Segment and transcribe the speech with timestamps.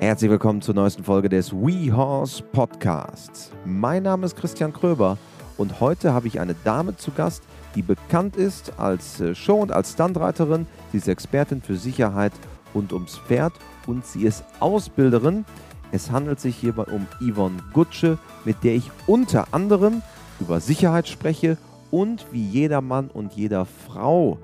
[0.00, 3.50] Herzlich willkommen zur neuesten Folge des WeHorse Podcasts.
[3.64, 5.16] Mein Name ist Christian Kröber
[5.56, 7.42] und heute habe ich eine Dame zu Gast,
[7.74, 10.66] die bekannt ist als äh, Show- und als Standreiterin.
[10.92, 12.32] Sie ist Expertin für Sicherheit
[12.74, 13.54] rund ums Pferd
[13.86, 15.46] und sie ist Ausbilderin.
[15.92, 20.02] Es handelt sich hierbei um Yvonne Gutsche, mit der ich unter anderem
[20.40, 21.56] über Sicherheit spreche
[21.90, 24.38] und wie jeder Mann und jeder Frau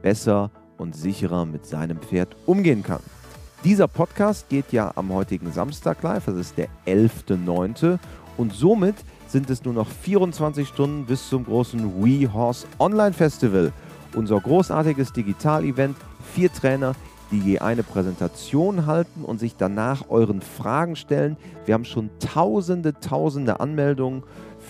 [0.00, 3.00] besser und sicherer mit seinem Pferd umgehen kann.
[3.64, 7.98] Dieser Podcast geht ja am heutigen Samstag live, das ist der 11.09.
[8.36, 8.94] Und somit
[9.26, 13.72] sind es nur noch 24 Stunden bis zum großen WeHorse Online Festival.
[14.14, 15.96] Unser großartiges Digital-Event.
[16.34, 16.94] Vier Trainer,
[17.30, 21.38] die je eine Präsentation halten und sich danach euren Fragen stellen.
[21.64, 24.24] Wir haben schon tausende, tausende Anmeldungen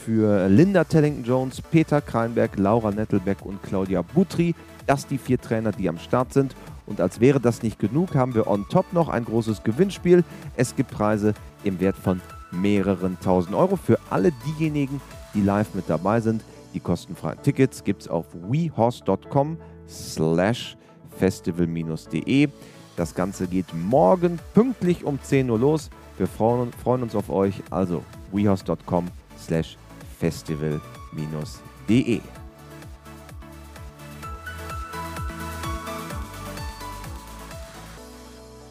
[0.04, 4.54] für Linda Tellington-Jones, Peter Kreinberg, Laura Nettelbeck und Claudia Butri.
[4.86, 6.54] Das die vier Trainer, die am Start sind.
[6.86, 10.24] Und als wäre das nicht genug, haben wir on top noch ein großes Gewinnspiel.
[10.56, 15.00] Es gibt Preise im Wert von mehreren tausend Euro für alle diejenigen,
[15.34, 16.42] die live mit dabei sind.
[16.74, 19.56] Die kostenfreien Tickets gibt es auf wehorse.com
[19.88, 20.76] slash
[21.18, 22.48] festival-de.
[22.96, 25.90] Das Ganze geht morgen pünktlich um 10 Uhr los.
[26.16, 27.62] Wir freuen, freuen uns auf euch.
[27.70, 29.06] Also wehorse.com
[29.38, 29.76] slash
[30.18, 32.20] festival-de.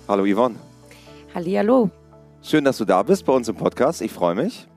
[0.06, 0.56] Hallo Yvonne.
[1.34, 1.90] Hallihallo.
[2.42, 4.02] Schön, dass du da bist bei uns im Podcast.
[4.02, 4.68] Ich freue mich.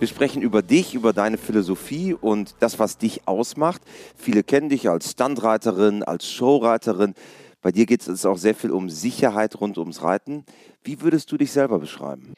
[0.00, 3.80] Wir sprechen über dich, über deine Philosophie und das, was dich ausmacht.
[4.16, 7.14] Viele kennen dich als Standreiterin, als Showreiterin.
[7.62, 10.44] Bei dir geht es auch sehr viel um Sicherheit rund ums Reiten.
[10.82, 12.34] Wie würdest du dich selber beschreiben?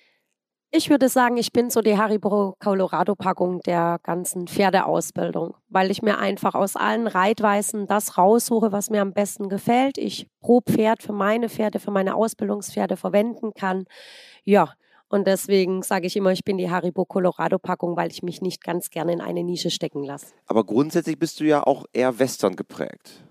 [0.75, 6.01] Ich würde sagen, ich bin so die Haribo Colorado Packung der ganzen Pferdeausbildung, weil ich
[6.01, 9.99] mir einfach aus allen Reitweisen das raussuche, was mir am besten gefällt.
[9.99, 13.85] Ich pro Pferd für meine Pferde, für meine Ausbildungspferde verwenden kann.
[14.45, 14.73] Ja,
[15.11, 18.65] und deswegen sage ich immer, ich bin die Haribo Colorado Packung, weil ich mich nicht
[18.65, 20.29] ganz gerne in eine Nische stecken lasse.
[20.47, 23.23] Aber grundsätzlich bist du ja auch eher Western geprägt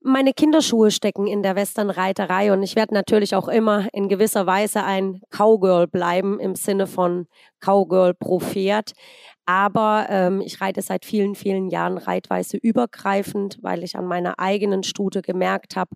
[0.00, 4.84] meine Kinderschuhe stecken in der Westernreiterei und ich werde natürlich auch immer in gewisser Weise
[4.84, 7.26] ein Cowgirl bleiben im Sinne von
[7.60, 8.92] Cowgirl pro Pferd.
[9.46, 14.82] Aber ähm, ich reite seit vielen, vielen Jahren reitweise übergreifend, weil ich an meiner eigenen
[14.82, 15.90] Stute gemerkt habe,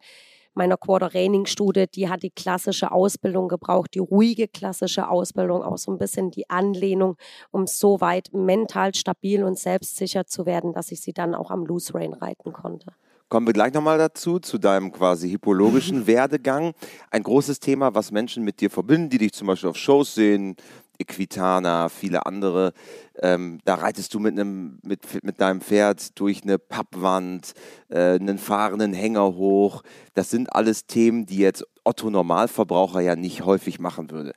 [0.54, 5.78] meiner Quarter Reining Stute, die hat die klassische Ausbildung gebraucht, die ruhige klassische Ausbildung, auch
[5.78, 7.16] so ein bisschen die Anlehnung,
[7.50, 11.64] um so weit mental stabil und selbstsicher zu werden, dass ich sie dann auch am
[11.64, 12.92] Loose Rain reiten konnte.
[13.32, 16.74] Kommen wir gleich nochmal dazu, zu deinem quasi hippologischen Werdegang.
[17.10, 20.54] Ein großes Thema, was Menschen mit dir verbinden, die dich zum Beispiel auf Shows sehen,
[20.98, 22.74] Equitana, viele andere.
[23.22, 27.54] Ähm, da reitest du mit, einem, mit, mit deinem Pferd durch eine Pappwand,
[27.88, 29.82] äh, einen fahrenden Hänger hoch.
[30.12, 34.34] Das sind alles Themen, die jetzt Otto Normalverbraucher ja nicht häufig machen würde.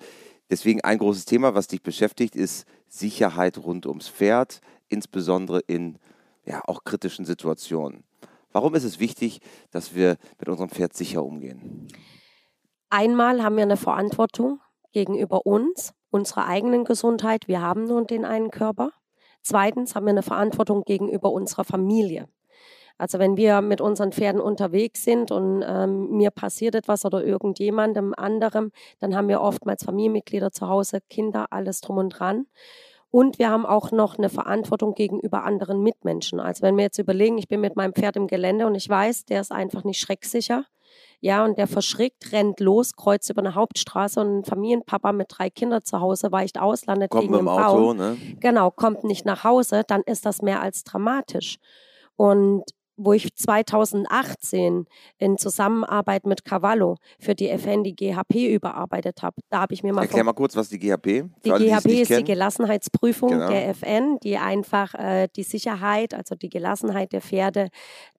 [0.50, 5.98] Deswegen ein großes Thema, was dich beschäftigt, ist Sicherheit rund ums Pferd, insbesondere in
[6.46, 8.06] ja, auch kritischen Situationen.
[8.56, 11.90] Warum ist es wichtig, dass wir mit unserem Pferd sicher umgehen?
[12.90, 14.62] Einmal haben wir eine Verantwortung
[14.94, 17.50] gegenüber uns, unserer eigenen Gesundheit.
[17.50, 18.92] Wir haben nun den einen Körper.
[19.42, 22.30] Zweitens haben wir eine Verantwortung gegenüber unserer Familie.
[22.98, 28.14] Also wenn wir mit unseren Pferden unterwegs sind und ähm, mir passiert etwas oder irgendjemandem
[28.16, 32.46] anderem, dann haben wir oftmals Familienmitglieder zu Hause, Kinder, alles drum und dran.
[33.16, 36.42] Und wir haben auch noch eine Verantwortung gegenüber anderen Mitmenschen.
[36.42, 39.24] Also wenn wir jetzt überlegen, ich bin mit meinem Pferd im Gelände und ich weiß,
[39.24, 40.66] der ist einfach nicht schrecksicher.
[41.22, 45.50] Ja, und der verschrickt, rennt los, kreuzt über eine Hauptstraße und ein Familienpapa mit drei
[45.50, 48.18] Kindern zu Hause weicht aus, landet kommt gegen im Auto, ne?
[48.42, 51.56] Genau, kommt nicht nach Hause, dann ist das mehr als dramatisch.
[52.18, 52.66] Und
[52.98, 54.86] wo ich 2018
[55.18, 59.36] in Zusammenarbeit mit Cavallo für die FN die GHP überarbeitet habe.
[59.50, 61.26] Da habe ich mir mal Erklär mal kurz, was die GHP?
[61.44, 62.26] Die alle, GHP ist kennen.
[62.26, 63.50] die Gelassenheitsprüfung genau.
[63.50, 67.70] der FN, die einfach äh, die Sicherheit, also die Gelassenheit der Pferde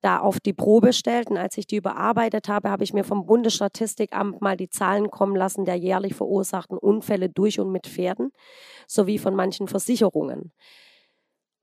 [0.03, 1.31] da auf die Probe stellt.
[1.31, 5.37] Und als ich die überarbeitet habe, habe ich mir vom Bundesstatistikamt mal die Zahlen kommen
[5.37, 8.33] lassen der jährlich verursachten Unfälle durch und mit Pferden
[8.87, 10.53] sowie von manchen Versicherungen.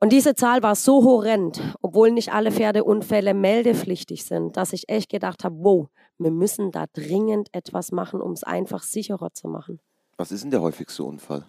[0.04, 5.10] Und diese Zahl war so horrend, obwohl nicht alle Pferdeunfälle meldepflichtig sind, dass ich echt
[5.10, 9.80] gedacht habe, wow, wir müssen da dringend etwas machen, um es einfach sicherer zu machen.
[10.18, 11.46] Was ist denn der häufigste Unfall?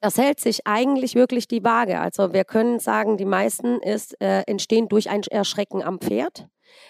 [0.00, 2.00] Das hält sich eigentlich wirklich die Waage.
[2.00, 6.48] Also wir können sagen, die meisten ist, äh, entstehen durch ein Erschrecken am Pferd.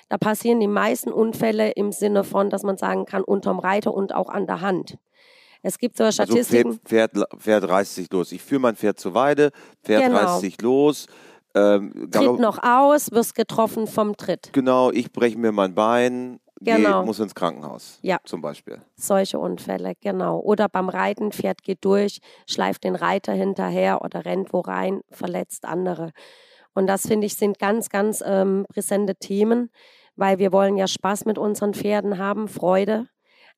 [0.08, 4.12] Da passieren die meisten Unfälle im Sinne von, dass man sagen kann, unterm Reiter und
[4.12, 4.98] auch an der Hand.
[5.62, 6.70] Es gibt so Statistiken.
[6.70, 8.32] Also Pferd, Pferd, Pferd reißt sich los.
[8.32, 9.50] Ich führe mein Pferd zur Weide,
[9.82, 10.18] Pferd genau.
[10.18, 11.06] reißt sich los.
[11.54, 14.50] Ähm, Tritt noch aus, wirst getroffen vom Tritt.
[14.52, 17.00] Genau, ich breche mir mein Bein, Genau.
[17.00, 17.98] Geh, muss ins Krankenhaus.
[18.02, 18.18] Ja.
[18.24, 18.80] Zum Beispiel.
[18.94, 20.38] Solche Unfälle, genau.
[20.38, 25.64] Oder beim Reiten, Pferd geht durch, schleift den Reiter hinterher oder rennt wo rein, verletzt
[25.64, 26.12] andere.
[26.74, 29.70] Und das finde ich sind ganz, ganz ähm, präsente Themen,
[30.14, 33.08] weil wir wollen ja Spaß mit unseren Pferden haben, Freude.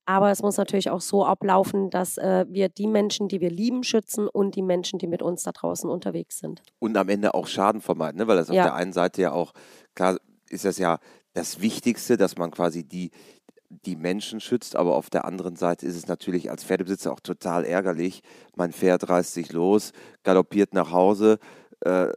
[0.07, 3.85] Aber es muss natürlich auch so ablaufen, dass äh, wir die Menschen, die wir lieben,
[3.85, 6.63] schützen und die Menschen, die mit uns da draußen unterwegs sind.
[6.79, 8.27] Und am Ende auch Schaden vermeiden, ne?
[8.27, 8.65] weil das auf Ja.
[8.65, 9.53] der einen Seite ja auch,
[9.95, 10.19] klar
[10.51, 10.99] ist das ja
[11.33, 13.11] das Wichtigste, dass man quasi die,
[13.69, 17.65] die Menschen schützt, aber auf der anderen Seite ist es natürlich als Pferdebesitzer auch total
[17.65, 18.23] ärgerlich.
[18.57, 19.93] Mein Pferd reißt sich los,
[20.23, 21.39] galoppiert nach Hause,
[21.81, 22.09] äh,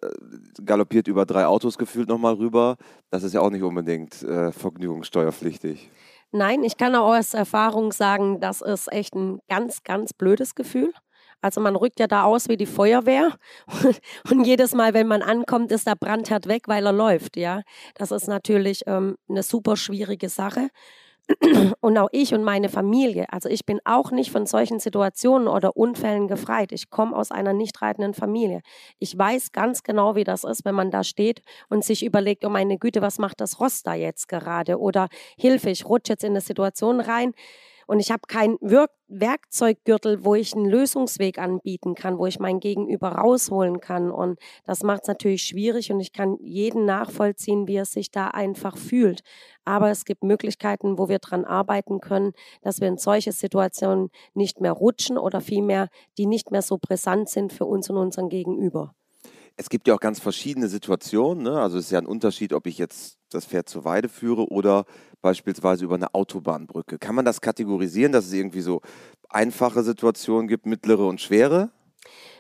[0.63, 2.78] galoppiert über drei Autos gefühlt nochmal rüber.
[3.10, 5.89] Das ist ja auch nicht unbedingt äh, vergnügungssteuerpflichtig.
[6.31, 10.91] Nein, ich kann auch aus Erfahrung sagen, das ist echt ein ganz, ganz blödes Gefühl.
[11.41, 13.38] Also man rückt ja da aus wie die Feuerwehr
[14.29, 17.38] und jedes Mal, wenn man ankommt, ist der Brandherd weg, weil er läuft.
[17.38, 17.62] Ja,
[17.95, 20.69] das ist natürlich ähm, eine super schwierige Sache.
[21.81, 25.75] Und auch ich und meine Familie, also ich bin auch nicht von solchen Situationen oder
[25.75, 26.71] Unfällen gefreit.
[26.71, 28.62] Ich komme aus einer nicht reitenden Familie.
[29.00, 32.50] Ich weiß ganz genau, wie das ist, wenn man da steht und sich überlegt, oh
[32.50, 34.79] meine Güte, was macht das Ross da jetzt gerade?
[34.79, 35.07] Oder
[35.38, 37.33] Hilfe, ich rutsche jetzt in eine Situation rein
[37.88, 42.60] und ich habe keinen Wirk Werkzeuggürtel, wo ich einen Lösungsweg anbieten kann, wo ich mein
[42.60, 44.12] Gegenüber rausholen kann.
[44.12, 48.28] Und das macht es natürlich schwierig und ich kann jeden nachvollziehen, wie er sich da
[48.28, 49.22] einfach fühlt.
[49.63, 54.60] Aber es gibt Möglichkeiten, wo wir dran arbeiten können, dass wir in solche Situationen nicht
[54.60, 55.88] mehr rutschen oder vielmehr,
[56.18, 58.94] die nicht mehr so brisant sind für uns und unseren Gegenüber.
[59.56, 61.44] Es gibt ja auch ganz verschiedene Situationen.
[61.44, 61.60] Ne?
[61.60, 64.85] Also es ist ja ein Unterschied, ob ich jetzt das Pferd zur Weide führe oder
[65.21, 67.00] beispielsweise über eine Autobahnbrücke.
[67.00, 68.81] Kann man das kategorisieren, dass es irgendwie so
[69.29, 71.71] einfache Situationen gibt, mittlere und schwere?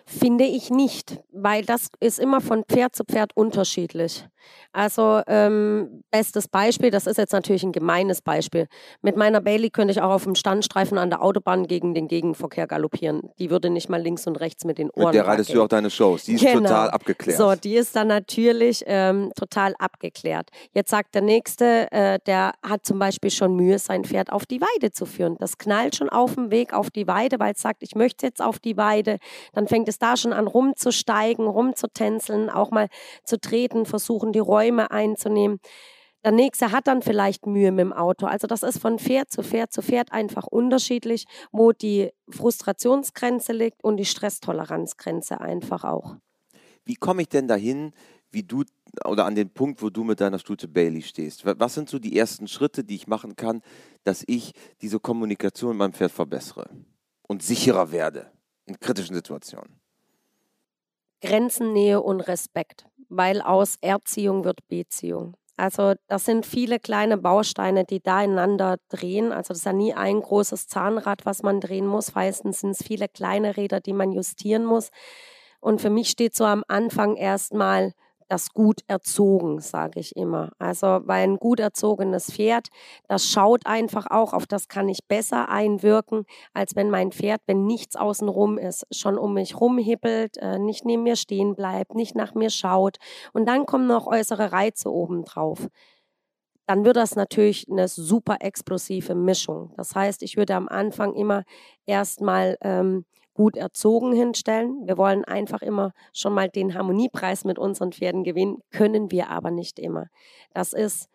[0.09, 4.25] Finde ich nicht, weil das ist immer von Pferd zu Pferd unterschiedlich.
[4.71, 8.67] Also ähm, bestes Beispiel, das ist jetzt natürlich ein gemeines Beispiel.
[9.01, 12.67] Mit meiner Bailey könnte ich auch auf dem Standstreifen an der Autobahn gegen den Gegenverkehr
[12.67, 13.29] galoppieren.
[13.39, 15.67] Die würde nicht mal links und rechts mit den Ohren Mit der reitest du auch
[15.67, 16.23] deine Shows.
[16.23, 16.61] Die ist Genau.
[16.61, 17.37] total abgeklärt.
[17.37, 20.49] So, die ist dann natürlich ähm, total abgeklärt.
[20.73, 24.61] Jetzt sagt der Nächste, äh, der hat zum Beispiel schon Mühe, sein Pferd auf die
[24.61, 25.35] Weide zu führen.
[25.39, 28.41] Das knallt schon auf dem Weg auf die Weide, weil es sagt, ich möchte jetzt
[28.41, 29.17] auf die Weide.
[29.53, 32.87] Dann fängt es da schon an rumzusteigen, rumzutänzeln, auch mal
[33.23, 35.59] zu treten, versuchen die Räume einzunehmen.
[36.23, 38.25] Der nächste hat dann vielleicht Mühe mit dem Auto.
[38.25, 43.83] Also das ist von Pferd zu Pferd zu Pferd einfach unterschiedlich, wo die Frustrationsgrenze liegt
[43.83, 46.15] und die Stresstoleranzgrenze einfach auch.
[46.85, 47.93] Wie komme ich denn dahin,
[48.31, 48.63] wie du
[49.05, 51.45] oder an den Punkt, wo du mit deiner Stute Bailey stehst?
[51.45, 53.61] Wa- Was sind so die ersten Schritte, die ich machen kann,
[54.03, 56.69] dass ich diese Kommunikation mit meinem Pferd verbessere
[57.27, 58.31] und sicherer werde
[58.65, 59.79] in kritischen Situationen?
[61.21, 65.35] Grenzennähe und Respekt, weil aus Erziehung wird Beziehung.
[65.57, 69.31] Also das sind viele kleine Bausteine, die da ineinander drehen.
[69.31, 72.13] Also das ist ja nie ein großes Zahnrad, was man drehen muss.
[72.13, 74.91] Meistens sind es viele kleine Räder, die man justieren muss.
[75.59, 77.93] Und für mich steht so am Anfang erstmal
[78.27, 80.51] das gut erzogen, sage ich immer.
[80.59, 82.67] Also weil ein gut erzogenes Pferd,
[83.07, 87.65] das schaut einfach auch, auf das kann ich besser einwirken, als wenn mein Pferd, wenn
[87.65, 92.33] nichts außenrum ist, schon um mich rumhippelt, äh, nicht neben mir stehen bleibt, nicht nach
[92.33, 92.97] mir schaut.
[93.33, 95.67] Und dann kommen noch äußere Reize obendrauf.
[96.67, 99.73] Dann wird das natürlich eine super explosive Mischung.
[99.77, 101.43] Das heißt, ich würde am Anfang immer
[101.85, 103.05] erstmal ähm,
[103.37, 104.87] gut erzogen hinstellen.
[104.87, 109.51] Wir wollen einfach immer schon mal den Harmoniepreis mit unseren Pferden gewinnen, können wir aber
[109.51, 110.07] nicht immer.
[110.53, 111.07] Das ist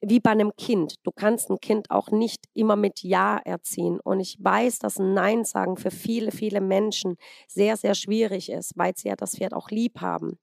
[0.00, 0.94] wie bei einem Kind.
[1.02, 3.98] Du kannst ein Kind auch nicht immer mit Ja erziehen.
[3.98, 7.16] Und ich weiß, dass ein Nein sagen für viele, viele Menschen
[7.48, 10.38] sehr, sehr schwierig ist, weil sie ja das Pferd auch lieb haben.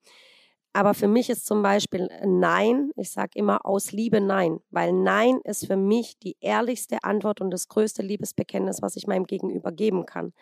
[0.75, 4.91] Aber für mich ist zum Beispiel ein Nein, ich sage immer aus Liebe Nein, weil
[4.91, 9.71] Nein ist für mich die ehrlichste Antwort und das größte Liebesbekenntnis, was ich meinem Gegenüber
[9.71, 10.33] geben kann,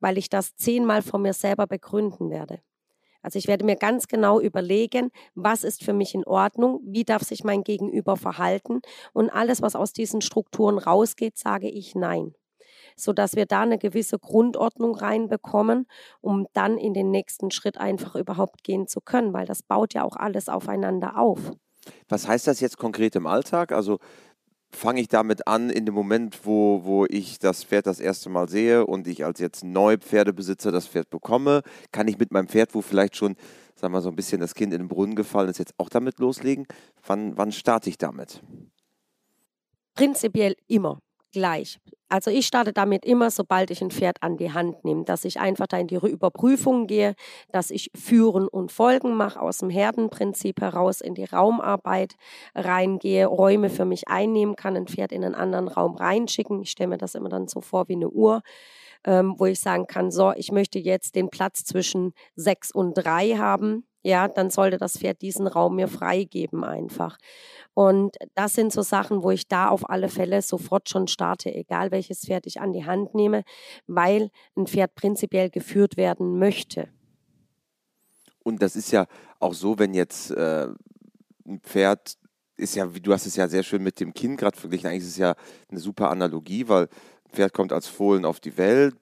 [0.00, 2.60] weil ich das zehnmal von mir selber begründen werde.
[3.20, 7.22] Also ich werde mir ganz genau überlegen, was ist für mich in Ordnung, wie darf
[7.22, 8.80] sich mein Gegenüber verhalten
[9.12, 12.34] und alles, was aus diesen Strukturen rausgeht, sage ich Nein
[12.96, 15.86] sodass wir da eine gewisse Grundordnung reinbekommen,
[16.20, 20.04] um dann in den nächsten Schritt einfach überhaupt gehen zu können, weil das baut ja
[20.04, 21.38] auch alles aufeinander auf.
[22.08, 23.72] Was heißt das jetzt konkret im Alltag?
[23.72, 23.98] Also
[24.74, 28.48] fange ich damit an, in dem Moment, wo, wo ich das Pferd das erste Mal
[28.48, 32.82] sehe und ich als jetzt Neupferdebesitzer das Pferd bekomme, kann ich mit meinem Pferd, wo
[32.82, 33.36] vielleicht schon,
[33.74, 35.88] sagen wir mal, so ein bisschen das Kind in den Brunnen gefallen ist, jetzt auch
[35.88, 36.66] damit loslegen?
[37.06, 38.42] Wann, wann starte ich damit?
[39.94, 40.98] Prinzipiell immer
[41.34, 41.78] gleich.
[42.08, 45.40] Also ich starte damit immer, sobald ich ein Pferd an die Hand nehme, dass ich
[45.40, 47.14] einfach da in die Überprüfung gehe,
[47.50, 52.14] dass ich Führen und Folgen mache, aus dem Herdenprinzip heraus in die Raumarbeit
[52.54, 56.60] reingehe, Räume für mich einnehmen kann, ein Pferd in einen anderen Raum reinschicken.
[56.62, 58.42] Ich stelle mir das immer dann so vor wie eine Uhr
[59.06, 63.36] ähm, wo ich sagen kann, so, ich möchte jetzt den Platz zwischen sechs und drei
[63.36, 67.18] haben, ja, dann sollte das Pferd diesen Raum mir freigeben einfach.
[67.72, 71.90] Und das sind so Sachen, wo ich da auf alle Fälle sofort schon starte, egal
[71.90, 73.42] welches Pferd ich an die Hand nehme,
[73.86, 76.88] weil ein Pferd prinzipiell geführt werden möchte.
[78.44, 79.06] Und das ist ja
[79.40, 80.68] auch so, wenn jetzt äh,
[81.46, 82.16] ein Pferd
[82.56, 84.88] ist ja, du hast es ja sehr schön mit dem Kind gerade verglichen.
[84.88, 85.34] Eigentlich ist es ja
[85.68, 86.88] eine super Analogie, weil
[87.32, 88.94] Pferd kommt als Fohlen auf die Welt,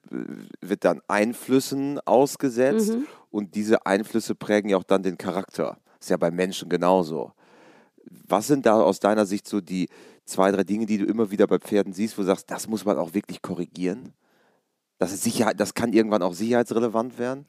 [0.60, 3.06] wird dann Einflüssen ausgesetzt mhm.
[3.32, 5.78] Und diese Einflüsse prägen ja auch dann den Charakter.
[5.98, 7.32] Ist ja bei Menschen genauso.
[8.28, 9.88] Was sind da aus deiner Sicht so die
[10.24, 12.84] zwei, drei Dinge, die du immer wieder bei Pferden siehst, wo du sagst, das muss
[12.84, 14.12] man auch wirklich korrigieren?
[14.98, 17.46] Das, ist Sicherheit, das kann irgendwann auch sicherheitsrelevant werden?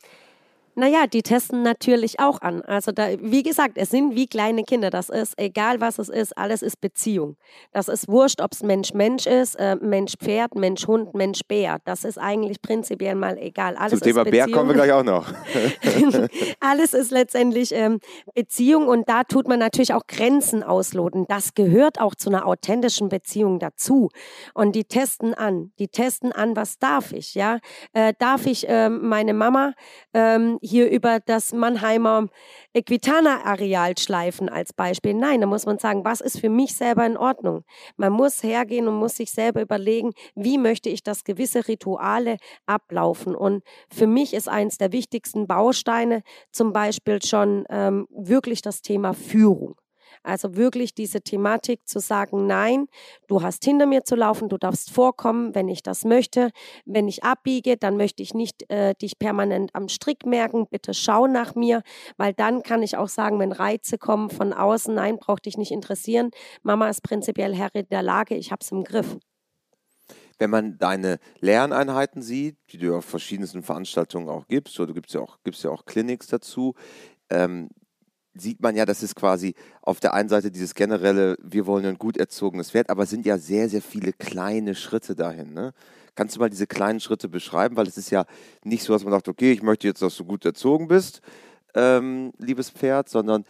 [0.76, 2.62] Naja, die testen natürlich auch an.
[2.64, 4.90] Also da, wie gesagt, es sind wie kleine Kinder.
[4.90, 7.38] Das ist, egal was es ist, alles ist Beziehung.
[7.72, 11.78] Das ist wurscht, ob es Mensch-Mensch ist, äh, Mensch-Pferd, Mensch-Hund, Mensch-Bär.
[11.86, 13.76] Das ist eigentlich prinzipiell mal egal.
[13.76, 15.28] Alles Zum Thema Bär kommen wir gleich auch noch.
[16.60, 18.00] alles ist letztendlich ähm,
[18.34, 21.26] Beziehung und da tut man natürlich auch Grenzen ausloten.
[21.28, 24.10] Das gehört auch zu einer authentischen Beziehung dazu.
[24.56, 25.72] Und die testen an.
[25.78, 27.60] Die testen an, was darf ich, ja?
[27.94, 29.74] Äh, darf ich äh, meine Mama
[30.14, 32.30] ähm, hier über das Mannheimer
[32.74, 35.14] Equitana-Areal schleifen als Beispiel.
[35.14, 37.64] Nein, da muss man sagen, was ist für mich selber in Ordnung?
[37.98, 43.36] Man muss hergehen und muss sich selber überlegen, wie möchte ich, dass gewisse Rituale ablaufen.
[43.36, 49.14] Und für mich ist eins der wichtigsten Bausteine zum Beispiel schon ähm, wirklich das Thema
[49.14, 49.76] Führung.
[50.24, 52.88] Also wirklich diese Thematik zu sagen, nein,
[53.28, 56.50] du hast hinter mir zu laufen, du darfst vorkommen, wenn ich das möchte.
[56.86, 60.68] Wenn ich abbiege, dann möchte ich nicht äh, dich permanent am Strick merken.
[60.70, 61.84] Bitte schau nach mir,
[62.18, 65.72] weil dann kann ich auch sagen, wenn Reize kommen von außen, nein, braucht dich nicht
[65.72, 66.32] interessieren.
[66.64, 69.18] Mama ist prinzipiell Herr der Lage, ich habe es im Griff
[70.40, 75.14] wenn man deine Lerneinheiten sieht, die du auf verschiedensten Veranstaltungen auch gibst, oder du gibst
[75.14, 76.74] ja auch, gibst ja auch Clinics dazu,
[77.30, 77.70] ähm,
[78.36, 81.98] sieht man ja, das ist quasi auf der einen Seite dieses generelle, wir wollen ein
[81.98, 85.54] gut erzogenes Pferd, aber es sind ja sehr, sehr viele kleine Schritte dahin.
[85.54, 85.74] Ne?
[86.16, 87.76] Kannst du mal diese kleinen Schritte beschreiben?
[87.76, 88.26] Weil es ist ja
[88.64, 91.22] nicht so, dass man sagt, okay, ich möchte jetzt, dass du gut erzogen bist,
[91.76, 93.46] ähm, liebes Pferd, sondern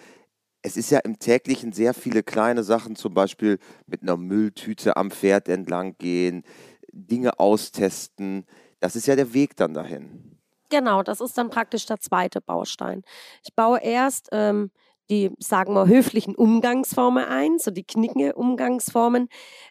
[0.61, 5.11] es ist ja im täglichen sehr viele kleine Sachen, zum Beispiel mit einer Mülltüte am
[5.11, 6.43] Pferd entlang gehen,
[6.91, 8.45] Dinge austesten.
[8.79, 10.32] Das ist ja der Weg dann dahin.
[10.73, 13.03] Genau, das ist dann praktisch der zweite Baustein.
[13.43, 14.71] Ich baue erst ähm,
[15.09, 19.27] die, sagen wir, höflichen Umgangsformen ein, so die knickende Umgangsformen.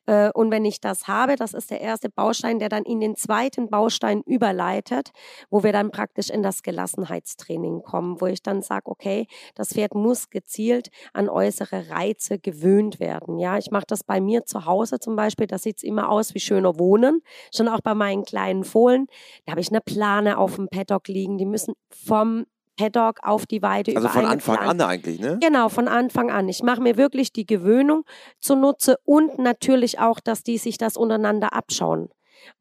[0.07, 3.17] Äh, und wenn ich das habe, das ist der erste Baustein, der dann in den
[3.17, 5.11] zweiten Baustein überleitet,
[5.51, 9.95] wo wir dann praktisch in das Gelassenheitstraining kommen, wo ich dann sage, okay, das Pferd
[9.95, 13.39] muss gezielt an äußere Reize gewöhnt werden.
[13.39, 16.35] Ja, ich mache das bei mir zu Hause zum Beispiel, da sieht es immer aus
[16.35, 17.23] wie schöner Wohnen.
[17.55, 19.07] Schon auch bei meinen kleinen Fohlen,
[19.45, 23.63] da habe ich eine Plane auf dem Paddock liegen, die müssen vom Paddock auf die
[23.63, 23.95] Weide.
[23.97, 24.81] Also von Anfang Plan.
[24.81, 25.39] an eigentlich, ne?
[25.41, 26.49] Genau, von Anfang an.
[26.49, 28.05] Ich mache mir wirklich die Gewöhnung
[28.41, 32.09] zunutze und natürlich auch, dass die sich das untereinander abschauen.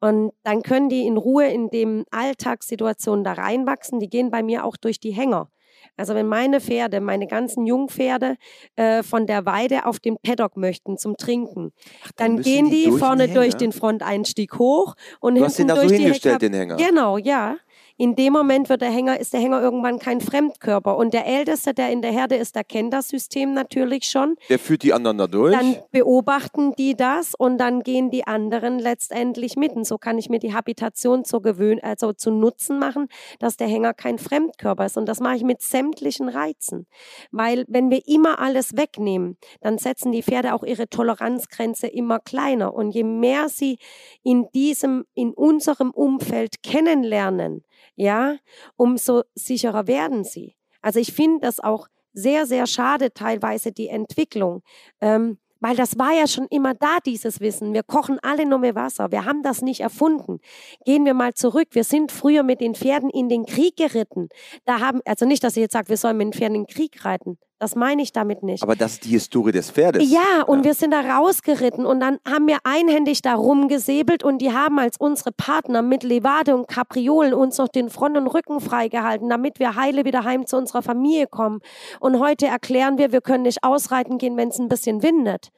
[0.00, 3.98] Und dann können die in Ruhe in dem Alltagssituation da reinwachsen.
[3.98, 5.48] Die gehen bei mir auch durch die Hänger.
[5.96, 8.36] Also wenn meine Pferde, meine ganzen Jungpferde
[8.76, 11.72] äh, von der Weide auf den Paddock möchten zum Trinken,
[12.04, 15.44] Ach, dann, dann gehen die, die durch vorne durch den Fronteinstieg hoch und du hinten
[15.44, 16.76] hast den da durch so die hingestellt, den Hänger.
[16.76, 17.56] Genau, ja
[18.02, 20.96] in dem Moment wird der Hänger, ist der Hänger irgendwann kein Fremdkörper.
[20.96, 24.34] Und der Älteste, der in der Herde ist, der kennt das System natürlich schon.
[24.48, 25.56] Der führt die anderen da durch.
[25.56, 29.84] Dann beobachten die das und dann gehen die anderen letztendlich mitten.
[29.84, 33.06] So kann ich mir die Habitation zu gewöhnen, also zu Nutzen machen,
[33.38, 34.96] dass der Hänger kein Fremdkörper ist.
[34.96, 36.88] Und das mache ich mit sämtlichen Reizen.
[37.30, 42.74] Weil wenn wir immer alles wegnehmen, dann setzen die Pferde auch ihre Toleranzgrenze immer kleiner.
[42.74, 43.78] Und je mehr sie
[44.24, 47.62] in diesem, in unserem Umfeld kennenlernen,
[47.94, 48.36] ja,
[48.76, 50.54] umso sicherer werden sie.
[50.80, 54.62] Also ich finde das auch sehr, sehr schade teilweise die Entwicklung.
[55.00, 57.72] Ähm, weil das war ja schon immer da, dieses Wissen.
[57.72, 59.12] Wir kochen alle nur mit Wasser.
[59.12, 60.40] Wir haben das nicht erfunden.
[60.84, 61.68] Gehen wir mal zurück.
[61.70, 64.28] Wir sind früher mit den Pferden in den Krieg geritten.
[64.64, 66.74] Da haben, also nicht, dass ihr jetzt sagt, wir sollen mit den Pferden in den
[66.74, 67.38] Krieg reiten.
[67.62, 68.64] Das meine ich damit nicht.
[68.64, 70.10] Aber das ist die Historie des Pferdes.
[70.10, 70.64] Ja, und ja.
[70.64, 74.96] wir sind da rausgeritten und dann haben wir einhändig da rumgesäbelt und die haben als
[74.96, 79.76] unsere Partner mit Levade und Kapriolen uns noch den Front und Rücken freigehalten, damit wir
[79.76, 81.60] heile wieder heim zu unserer Familie kommen.
[82.00, 85.50] Und heute erklären wir, wir können nicht ausreiten gehen, wenn es ein bisschen windet.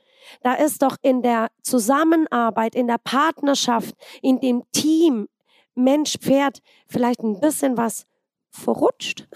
[0.42, 5.26] Da ist doch in der Zusammenarbeit, in der Partnerschaft, in dem Team
[5.74, 8.04] Mensch, Pferd vielleicht ein bisschen was
[8.50, 9.26] verrutscht.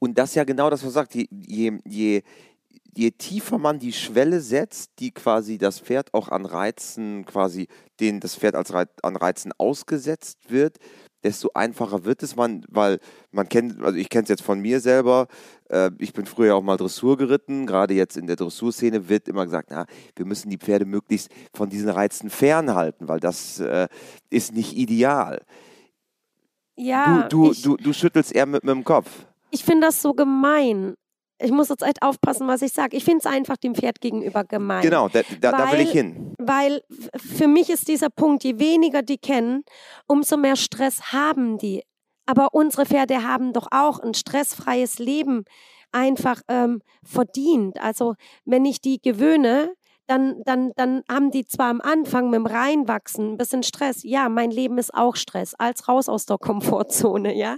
[0.00, 2.22] Und das ist ja genau das, was sagt, je, je, je,
[2.96, 7.68] je tiefer man die Schwelle setzt, die quasi das Pferd auch an Reizen, quasi
[8.00, 10.78] den das Pferd als Reiz, an Reizen ausgesetzt wird,
[11.22, 12.98] desto einfacher wird es man, weil
[13.30, 15.28] man kennt, also ich kenne es jetzt von mir selber,
[15.68, 19.44] äh, ich bin früher auch mal Dressur geritten, gerade jetzt in der Dressurszene wird immer
[19.44, 19.84] gesagt, na,
[20.16, 23.88] wir müssen die Pferde möglichst von diesen Reizen fernhalten, weil das äh,
[24.30, 25.42] ist nicht ideal.
[26.76, 29.26] Ja, du, du, ich, du, du schüttelst eher mit, mit dem Kopf.
[29.50, 30.94] Ich finde das so gemein.
[31.42, 32.96] Ich muss jetzt echt aufpassen, was ich sage.
[32.96, 34.82] Ich finde es einfach dem Pferd gegenüber gemein.
[34.82, 36.34] Genau, da, da, da will Weil- ich hin.
[36.38, 36.82] Weil
[37.16, 39.62] für mich ist dieser Punkt, je weniger die kennen,
[40.06, 41.82] umso mehr Stress haben die.
[42.26, 45.44] Aber unsere Pferde haben doch auch ein stressfreies Leben
[45.92, 47.80] einfach ähm, verdient.
[47.80, 48.14] Also
[48.44, 49.72] wenn ich die gewöhne,
[50.06, 54.02] dann, dann, dann haben die zwar am Anfang mit dem Reinwachsen ein bisschen Stress.
[54.02, 57.56] Ja, mein Leben ist auch Stress, als raus aus der Komfortzone, ja.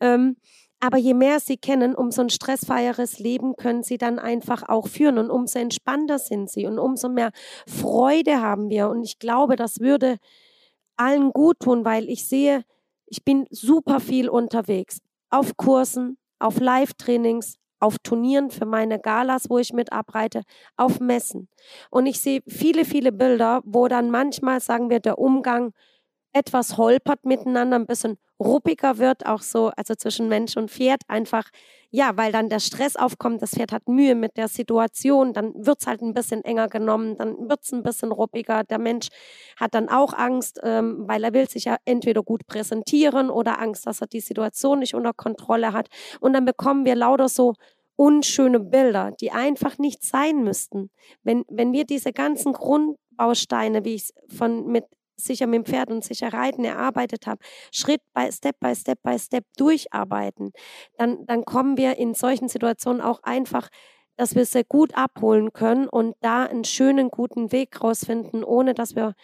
[0.00, 0.36] Ähm,
[0.80, 5.18] aber je mehr sie kennen, umso ein stressfreieres Leben können sie dann einfach auch führen
[5.18, 7.30] und umso entspannter sind sie und umso mehr
[7.66, 8.88] Freude haben wir.
[8.88, 10.18] Und ich glaube, das würde
[10.96, 12.64] allen gut tun, weil ich sehe,
[13.06, 15.00] ich bin super viel unterwegs.
[15.30, 20.42] Auf Kursen, auf Live-Trainings, auf Turnieren für meine Galas, wo ich mit abreite,
[20.76, 21.48] auf Messen.
[21.90, 25.72] Und ich sehe viele, viele Bilder, wo dann manchmal, sagen wir, der Umgang
[26.32, 31.50] etwas holpert miteinander, ein bisschen ruppiger wird, auch so, also zwischen Mensch und Pferd, einfach,
[31.90, 35.80] ja, weil dann der Stress aufkommt, das Pferd hat Mühe mit der Situation, dann wird
[35.80, 39.08] es halt ein bisschen enger genommen, dann wird es ein bisschen ruppiger, der Mensch
[39.56, 43.86] hat dann auch Angst, ähm, weil er will sich ja entweder gut präsentieren oder Angst,
[43.86, 45.88] dass er die Situation nicht unter Kontrolle hat.
[46.20, 47.54] Und dann bekommen wir lauter so
[47.96, 50.90] unschöne Bilder, die einfach nicht sein müssten.
[51.24, 54.84] Wenn, wenn wir diese ganzen Grundbausteine, wie ich es von mit
[55.20, 57.40] sicher mit dem Pferd und sicher reiten erarbeitet habe,
[57.72, 60.52] Schritt bei Step by Step by Step durcharbeiten,
[60.96, 63.68] dann, dann kommen wir in solchen Situationen auch einfach,
[64.16, 68.96] dass wir sie gut abholen können und da einen schönen, guten Weg rausfinden, ohne dass
[68.96, 69.14] wir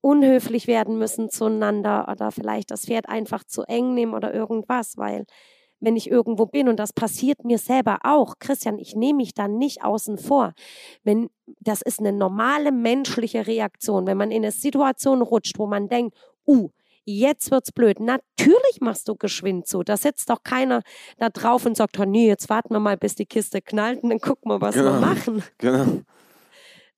[0.00, 5.24] unhöflich werden müssen zueinander oder vielleicht das Pferd einfach zu eng nehmen oder irgendwas, weil
[5.84, 9.58] wenn ich irgendwo bin und das passiert mir selber auch, Christian, ich nehme mich dann
[9.58, 10.54] nicht außen vor.
[11.02, 15.88] Wenn das ist eine normale menschliche Reaktion, wenn man in eine Situation rutscht, wo man
[15.88, 16.16] denkt,
[16.46, 16.70] uh,
[17.04, 18.00] jetzt wird's blöd.
[18.00, 19.82] Natürlich machst du geschwind zu.
[19.82, 20.82] Da sitzt doch keiner
[21.18, 24.10] da drauf und sagt, oh nee, jetzt warten wir mal, bis die Kiste knallt und
[24.10, 25.00] dann gucken wir, was wir Genau.
[25.00, 25.42] machen.
[25.58, 25.86] Genau.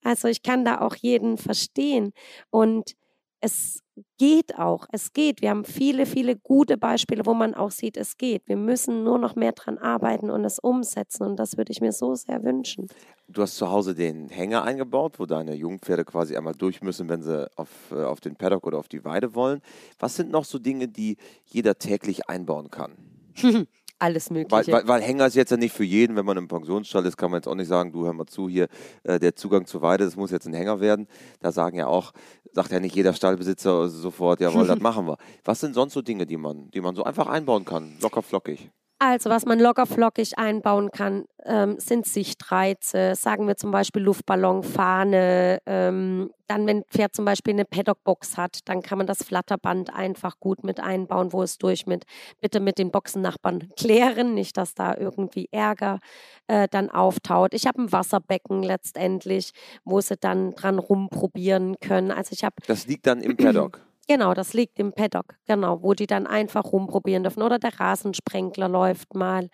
[0.03, 2.13] Also ich kann da auch jeden verstehen.
[2.49, 2.93] Und
[3.39, 3.81] es
[4.17, 5.41] geht auch, es geht.
[5.41, 8.47] Wir haben viele, viele gute Beispiele, wo man auch sieht, es geht.
[8.47, 11.23] Wir müssen nur noch mehr dran arbeiten und es umsetzen.
[11.23, 12.87] Und das würde ich mir so sehr wünschen.
[13.27, 17.21] Du hast zu Hause den Hänger eingebaut, wo deine Jungpferde quasi einmal durch müssen, wenn
[17.21, 19.61] sie auf, äh, auf den Paddock oder auf die Weide wollen.
[19.99, 22.95] Was sind noch so Dinge, die jeder täglich einbauen kann?
[23.99, 24.71] Alles Weil, Mögliche.
[24.71, 27.31] weil, weil Hänger ist jetzt ja nicht für jeden, wenn man im Pensionsstall ist, kann
[27.31, 28.67] man jetzt auch nicht sagen, du hör mal zu, hier
[29.03, 31.07] äh, der Zugang zur Weide, das muss jetzt ein Hänger werden.
[31.39, 32.13] Da sagen ja auch,
[32.51, 35.17] sagt ja nicht jeder Stallbesitzer sofort, jawohl, das machen wir.
[35.43, 38.69] Was sind sonst so Dinge, die man, die man so einfach einbauen kann, locker flockig?
[38.99, 44.63] Also, was man locker flockig einbauen kann, ähm, sind Sichtreize, sagen wir zum Beispiel Luftballon,
[44.63, 45.59] Fahne.
[45.67, 49.93] Ähm, dann, wenn ein Pferd zum Beispiel eine Paddockbox hat, dann kann man das Flatterband
[49.93, 52.05] einfach gut mit einbauen, wo es durch mit,
[52.41, 55.99] bitte mit den Boxennachbarn klären, nicht, dass da irgendwie Ärger
[56.47, 57.53] äh, dann auftaut.
[57.53, 59.51] Ich habe ein Wasserbecken letztendlich,
[59.85, 62.09] wo sie dann dran rumprobieren können.
[62.09, 63.86] Also ich habe Das liegt dann im Paddock.
[64.09, 67.43] Genau, das liegt im Paddock, genau, wo die dann einfach rumprobieren dürfen.
[67.43, 69.49] Oder der Rasensprenkler läuft mal.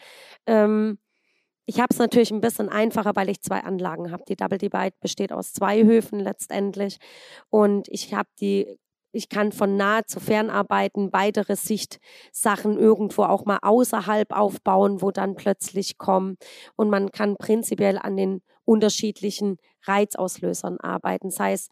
[0.46, 1.00] Ähm,
[1.66, 4.24] ich habe es natürlich ein bisschen einfacher, weil ich zwei Anlagen habe.
[4.28, 6.98] Die Double Divide besteht aus zwei Höfen letztendlich.
[7.50, 8.78] Und ich habe die,
[9.12, 15.12] ich kann von nah zu fern arbeiten, weitere Sichtsachen irgendwo auch mal außerhalb aufbauen, wo
[15.12, 16.38] dann plötzlich kommen.
[16.76, 21.70] Und man kann prinzipiell an den unterschiedlichen Reizauslösern arbeiten, sei es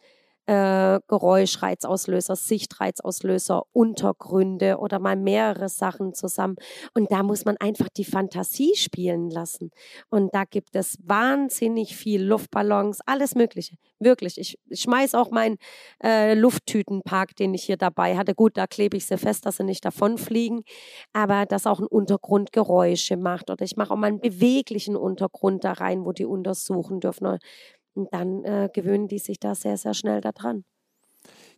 [0.52, 6.58] äh, Geräuschreizauslöser, Sichtreizauslöser, Untergründe oder mal mehrere Sachen zusammen.
[6.94, 9.72] Und da muss man einfach die Fantasie spielen lassen.
[10.10, 13.78] Und da gibt es wahnsinnig viel Luftballons, alles Mögliche.
[14.00, 14.38] Wirklich.
[14.38, 15.58] Ich, ich schmeiß auch meinen
[16.04, 18.36] äh, Lufttütenpark, den ich hier dabei hatte.
[18.36, 20.64] Gut, da klebe ich sie fest, dass sie nicht davonfliegen.
[21.14, 23.50] Aber dass auch ein Untergrund Geräusche macht.
[23.50, 27.38] Oder ich mache auch mal einen beweglichen Untergrund da rein, wo die untersuchen dürfen.
[27.94, 30.64] Und dann äh, gewöhnen die sich da sehr, sehr schnell daran.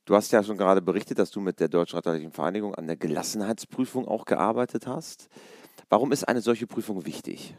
[0.05, 2.97] Du hast ja schon gerade berichtet, dass du mit der Deutschen Reiterlichen Vereinigung an der
[2.97, 5.29] Gelassenheitsprüfung auch gearbeitet hast.
[5.87, 7.55] Warum ist eine solche Prüfung wichtig?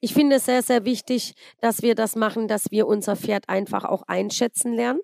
[0.00, 3.84] Ich finde es sehr, sehr wichtig, dass wir das machen, dass wir unser Pferd einfach
[3.84, 5.00] auch einschätzen lernen.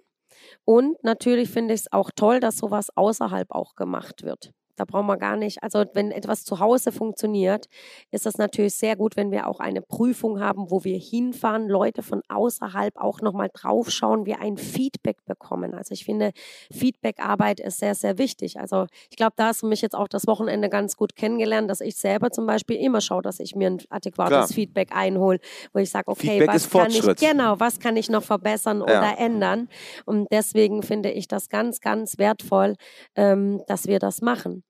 [0.64, 4.52] Und natürlich finde ich es auch toll, dass sowas außerhalb auch gemacht wird.
[4.80, 5.62] Da brauchen wir gar nicht.
[5.62, 7.66] Also wenn etwas zu Hause funktioniert,
[8.12, 12.02] ist das natürlich sehr gut, wenn wir auch eine Prüfung haben, wo wir hinfahren, Leute
[12.02, 15.74] von außerhalb auch nochmal draufschauen, wir ein Feedback bekommen.
[15.74, 16.30] Also ich finde,
[16.72, 18.58] Feedbackarbeit ist sehr, sehr wichtig.
[18.58, 21.82] Also ich glaube, da hast du mich jetzt auch das Wochenende ganz gut kennengelernt, dass
[21.82, 24.48] ich selber zum Beispiel immer schaue, dass ich mir ein adäquates Klar.
[24.48, 25.40] Feedback einhole,
[25.74, 28.84] wo ich sage, okay, Feedback was kann ich, genau, was kann ich noch verbessern ja.
[28.84, 29.68] oder ändern?
[30.06, 32.76] Und deswegen finde ich das ganz, ganz wertvoll,
[33.14, 34.64] ähm, dass wir das machen.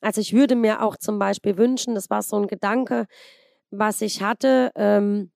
[0.00, 3.06] Also ich würde mir auch zum Beispiel wünschen, das war so ein Gedanke,
[3.70, 5.30] was ich hatte, ähm,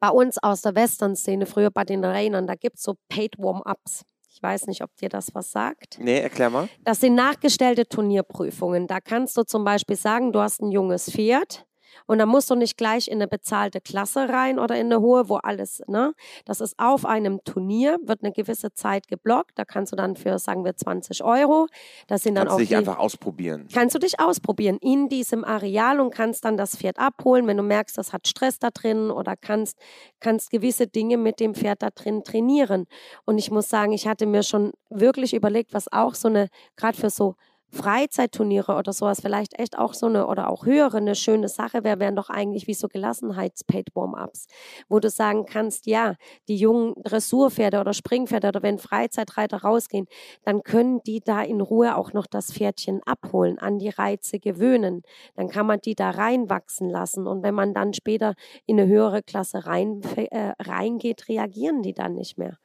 [0.00, 4.04] bei uns aus der Western-Szene, früher bei den Rainern, da gibt es so Paid Warm-Ups.
[4.30, 5.98] Ich weiß nicht, ob dir das was sagt.
[6.00, 6.68] Nee, erklär mal.
[6.84, 8.86] Das sind nachgestellte Turnierprüfungen.
[8.86, 11.66] Da kannst du zum Beispiel sagen, du hast ein junges Pferd
[12.06, 15.28] und da musst du nicht gleich in eine bezahlte Klasse rein oder in eine hohe,
[15.28, 16.14] wo alles, ne?
[16.44, 19.52] Das ist auf einem Turnier, wird eine gewisse Zeit geblockt.
[19.56, 21.66] Da kannst du dann für, sagen wir, 20 Euro.
[22.06, 22.58] Das sind dann kannst auch.
[22.58, 23.68] dich die, einfach ausprobieren.
[23.72, 27.62] Kannst du dich ausprobieren in diesem Areal und kannst dann das Pferd abholen, wenn du
[27.62, 29.78] merkst, das hat Stress da drin oder kannst,
[30.20, 32.86] kannst gewisse Dinge mit dem Pferd da drin trainieren.
[33.24, 36.96] Und ich muss sagen, ich hatte mir schon wirklich überlegt, was auch so eine, gerade
[36.96, 37.34] für so
[37.72, 41.98] Freizeitturniere oder sowas vielleicht echt auch so eine oder auch höhere eine schöne Sache wäre,
[42.00, 44.46] wären doch eigentlich wie so Gelassenheits-Paid-Warm-Ups,
[44.88, 46.14] wo du sagen kannst, ja,
[46.48, 50.06] die jungen Dressurpferde oder Springpferde oder wenn Freizeitreiter rausgehen,
[50.44, 55.02] dann können die da in Ruhe auch noch das Pferdchen abholen, an die Reize gewöhnen.
[55.34, 58.34] Dann kann man die da reinwachsen lassen und wenn man dann später
[58.66, 62.58] in eine höhere Klasse rein, äh, reingeht, reagieren die dann nicht mehr.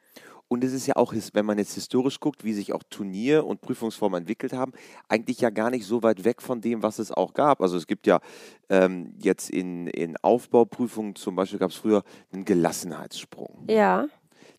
[0.49, 3.61] Und es ist ja auch, wenn man jetzt historisch guckt, wie sich auch Turnier- und
[3.61, 4.71] Prüfungsformen entwickelt haben,
[5.09, 7.61] eigentlich ja gar nicht so weit weg von dem, was es auch gab.
[7.61, 8.19] Also es gibt ja
[8.69, 13.65] ähm, jetzt in, in Aufbauprüfungen zum Beispiel gab es früher einen Gelassenheitssprung.
[13.69, 14.07] Ja.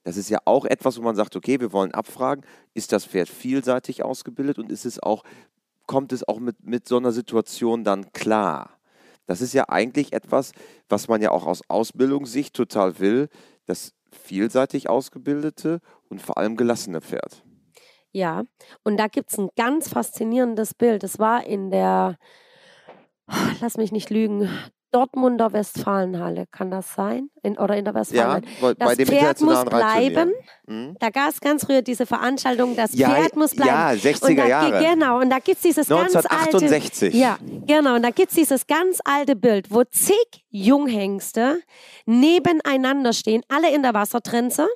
[0.05, 3.29] Das ist ja auch etwas, wo man sagt, okay, wir wollen abfragen, ist das Pferd
[3.29, 5.25] vielseitig ausgebildet und ist es auch,
[5.87, 8.79] kommt es auch mit, mit so einer Situation dann klar?
[9.27, 10.53] Das ist ja eigentlich etwas,
[10.89, 13.29] was man ja auch aus Ausbildungssicht total will,
[13.67, 17.45] dass vielseitig ausgebildete und vor allem gelassene Pferd.
[18.11, 18.45] Ja,
[18.85, 21.05] und da gibt es ein ganz faszinierendes Bild.
[21.05, 22.17] Es war in der,
[23.61, 24.49] lass mich nicht lügen,
[24.91, 27.29] Dortmunder Westfalenhalle, kann das sein?
[27.43, 28.47] In, oder in der Westfalenhalle.
[28.61, 30.33] Ja, das Pferd muss bleiben.
[30.67, 30.97] Mhm.
[30.99, 33.71] Da gab es ganz früher diese Veranstaltung, das ja, Pferd muss bleiben.
[33.71, 34.85] Ja, 60er da, Jahre.
[34.85, 36.71] Genau, und da gibt es dieses 1968.
[36.71, 37.17] ganz alte...
[37.17, 40.17] Ja, genau, und da gibt es dieses ganz alte Bild, wo zig
[40.51, 41.61] Junghengste
[42.07, 44.67] nebeneinander stehen, alle in der Wassertrenze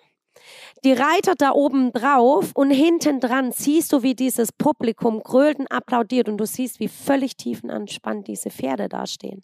[0.84, 6.28] die Reiter da oben drauf und hinten dran siehst du, wie dieses Publikum grölten applaudiert
[6.28, 9.42] und du siehst, wie völlig tiefenantspannt diese Pferde da stehen.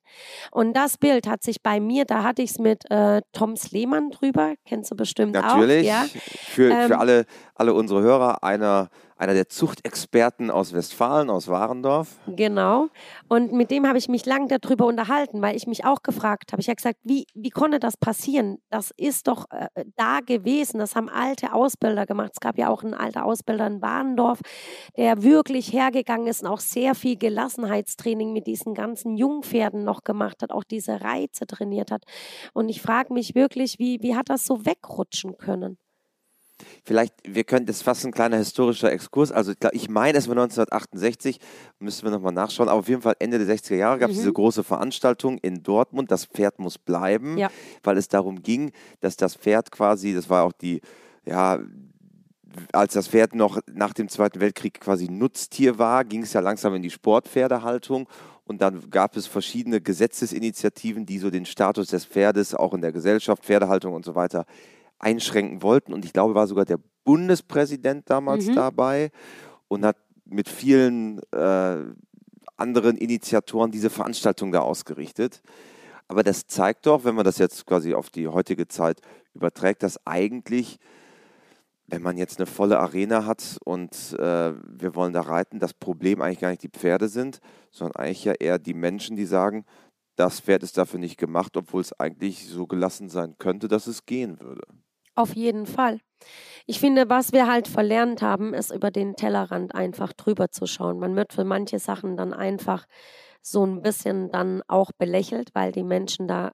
[0.51, 4.11] Und das Bild hat sich bei mir, da hatte ich es mit äh, Tom Sleemann
[4.11, 5.49] drüber, kennst du bestimmt Natürlich.
[5.49, 5.59] auch.
[5.59, 6.07] Natürlich, ja?
[6.49, 7.27] für, ähm, für alle,
[7.59, 12.17] alle unsere Hörer einer einer der Zuchtexperten aus Westfalen, aus Warendorf.
[12.29, 12.89] Genau.
[13.29, 16.63] Und mit dem habe ich mich lang darüber unterhalten, weil ich mich auch gefragt habe.
[16.63, 18.59] Ich habe gesagt, wie, wie konnte das passieren?
[18.71, 20.79] Das ist doch äh, da gewesen.
[20.79, 22.31] Das haben alte Ausbilder gemacht.
[22.35, 24.41] Es gab ja auch einen alten Ausbilder in Warendorf,
[24.97, 30.43] der wirklich hergegangen ist und auch sehr viel Gelassenheitstraining mit diesen ganzen Jungpferden noch gemacht
[30.43, 32.05] hat, auch diese Reize trainiert hat.
[32.55, 35.77] Und ich frage mich wirklich, wie, wie hat das so wegrutschen können?
[36.85, 39.33] Vielleicht, wir können, das ist fast ein kleiner historischer Exkurs.
[39.33, 41.41] Also ich meine, es war 1968,
[41.79, 44.21] müssen wir nochmal nachschauen, aber auf jeden Fall Ende der 60er Jahre gab es mhm.
[44.21, 47.51] diese große Veranstaltung in Dortmund, das Pferd muss bleiben, ja.
[47.83, 50.81] weil es darum ging, dass das Pferd quasi, das war auch die,
[51.25, 51.61] ja,
[52.73, 56.75] als das Pferd noch nach dem Zweiten Weltkrieg quasi Nutztier war, ging es ja langsam
[56.75, 58.09] in die Sportpferdehaltung
[58.45, 62.93] und dann gab es verschiedene Gesetzesinitiativen, die so den Status des Pferdes auch in der
[62.93, 64.47] Gesellschaft, Pferdehaltung und so weiter
[64.99, 65.93] einschränken wollten.
[65.93, 68.55] Und ich glaube, war sogar der Bundespräsident damals mhm.
[68.55, 69.11] dabei
[69.69, 71.85] und hat mit vielen äh,
[72.57, 75.43] anderen Initiatoren diese Veranstaltung da ausgerichtet.
[76.09, 79.01] Aber das zeigt doch, wenn man das jetzt quasi auf die heutige Zeit
[79.35, 80.79] überträgt, dass eigentlich,
[81.87, 86.21] wenn man jetzt eine volle Arena hat und äh, wir wollen da reiten, das Problem
[86.21, 89.65] eigentlich gar nicht die Pferde sind, sondern eigentlich ja eher die Menschen, die sagen,
[90.17, 94.05] das Pferd ist dafür nicht gemacht, obwohl es eigentlich so gelassen sein könnte, dass es
[94.05, 94.67] gehen würde.
[95.19, 95.99] Auf jeden Fall.
[96.67, 101.01] Ich finde, was wir halt verlernt haben, ist über den Tellerrand einfach drüber zu schauen.
[101.01, 102.87] Man wird für manche Sachen dann einfach
[103.43, 106.53] so ein bisschen dann auch belächelt, weil die Menschen da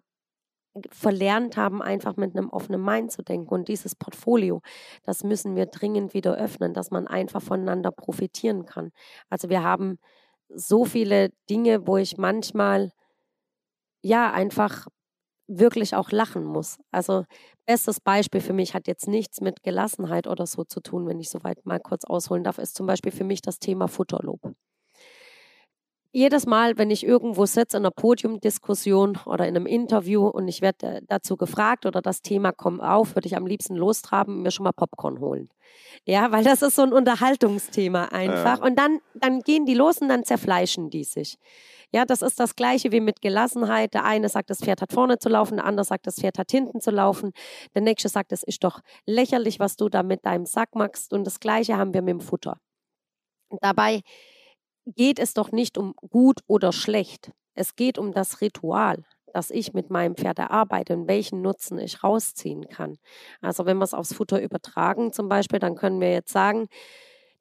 [0.91, 3.55] verlernt haben, einfach mit einem offenen Mind zu denken.
[3.55, 4.63] Und dieses Portfolio,
[5.05, 8.93] das müssen wir dringend wieder öffnen, dass man einfach voneinander profitieren kann.
[9.29, 9.99] Also wir haben
[10.49, 12.93] so viele Dinge, wo ich manchmal
[14.03, 14.87] ja einfach
[15.49, 16.79] wirklich auch lachen muss.
[16.91, 17.25] Also
[17.67, 21.31] bestes Beispiel für mich hat jetzt nichts mit Gelassenheit oder so zu tun, wenn ich
[21.31, 24.55] soweit mal kurz ausholen darf, ist zum Beispiel für mich das Thema Futterlob
[26.15, 30.63] jedes Mal, wenn ich irgendwo sitze in einer Podiumdiskussion oder in einem Interview und ich
[30.63, 34.53] werde dazu gefragt oder das Thema kommt auf, würde ich am liebsten lostraben und mir
[34.53, 35.49] schon mal Popcorn holen.
[36.05, 38.59] Ja, weil das ist so ein Unterhaltungsthema einfach.
[38.59, 38.65] Ja.
[38.65, 41.37] Und dann, dann gehen die los und dann zerfleischen die sich.
[41.93, 43.93] Ja, das ist das Gleiche wie mit Gelassenheit.
[43.95, 46.51] Der eine sagt, das Pferd hat vorne zu laufen, der andere sagt, das Pferd hat
[46.51, 47.33] hinten zu laufen.
[47.75, 51.13] Der nächste sagt, es ist doch lächerlich, was du da mit deinem Sack machst.
[51.13, 52.59] Und das Gleiche haben wir mit dem Futter.
[53.49, 54.03] Und dabei
[54.87, 57.33] geht es doch nicht um gut oder schlecht.
[57.55, 62.03] Es geht um das Ritual, das ich mit meinem Pferd erarbeite und welchen Nutzen ich
[62.03, 62.99] rausziehen kann.
[63.41, 66.69] Also wenn wir es aufs Futter übertragen zum Beispiel, dann können wir jetzt sagen,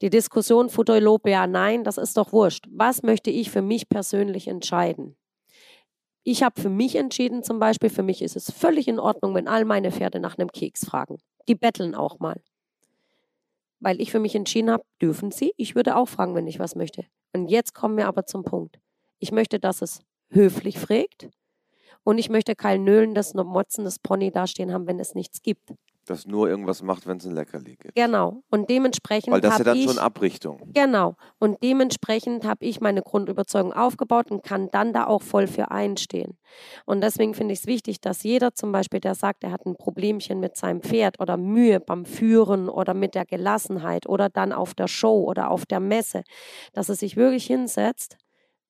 [0.02, 2.66] die Diskussion Futterlob ja, nein, das ist doch wurscht.
[2.70, 5.16] Was möchte ich für mich persönlich entscheiden?
[6.26, 9.48] Ich habe für mich entschieden, zum Beispiel, für mich ist es völlig in Ordnung, wenn
[9.48, 11.18] all meine Pferde nach einem Keks fragen.
[11.50, 12.42] Die betteln auch mal.
[13.84, 15.54] Weil ich für mich entschieden habe, dürfen sie.
[15.58, 17.04] Ich würde auch fragen, wenn ich was möchte.
[17.34, 18.80] Und jetzt kommen wir aber zum Punkt.
[19.20, 21.30] Ich möchte, dass es höflich fragt
[22.04, 25.74] und ich möchte kein nölendes, motzendes Pony dastehen haben, wenn es nichts gibt.
[26.06, 27.96] Das nur irgendwas macht, wenn es ein Leckerli gibt.
[27.96, 28.44] Genau.
[28.50, 29.34] Und dementsprechend.
[29.34, 30.60] Weil das ist ja dann ich, schon Abrichtung.
[30.74, 31.16] Genau.
[31.40, 36.38] Und dementsprechend habe ich meine Grundüberzeugung aufgebaut und kann dann da auch voll für einstehen.
[36.86, 39.76] Und deswegen finde ich es wichtig, dass jeder zum Beispiel, der sagt, er hat ein
[39.76, 44.74] Problemchen mit seinem Pferd oder Mühe beim Führen oder mit der Gelassenheit oder dann auf
[44.74, 46.24] der Show oder auf der Messe,
[46.74, 48.18] dass er sich wirklich hinsetzt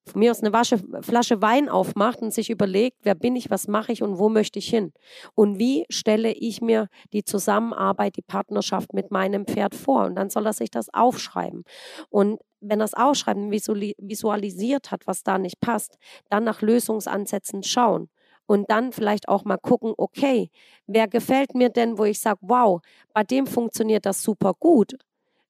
[0.06, 3.68] von mir aus eine Wasche, Flasche Wein aufmacht und sich überlegt, wer bin ich, was
[3.68, 4.92] mache ich und wo möchte ich hin?
[5.34, 10.04] Und wie stelle ich mir die Zusammenarbeit, die Partnerschaft mit meinem Pferd vor?
[10.04, 11.64] Und dann soll er sich das aufschreiben.
[12.10, 15.96] Und wenn er es aufschreiben, visualisiert hat, was da nicht passt,
[16.28, 18.08] dann nach Lösungsansätzen schauen.
[18.46, 20.50] Und dann vielleicht auch mal gucken, okay,
[20.86, 22.82] wer gefällt mir denn, wo ich sage, wow,
[23.14, 24.96] bei dem funktioniert das super gut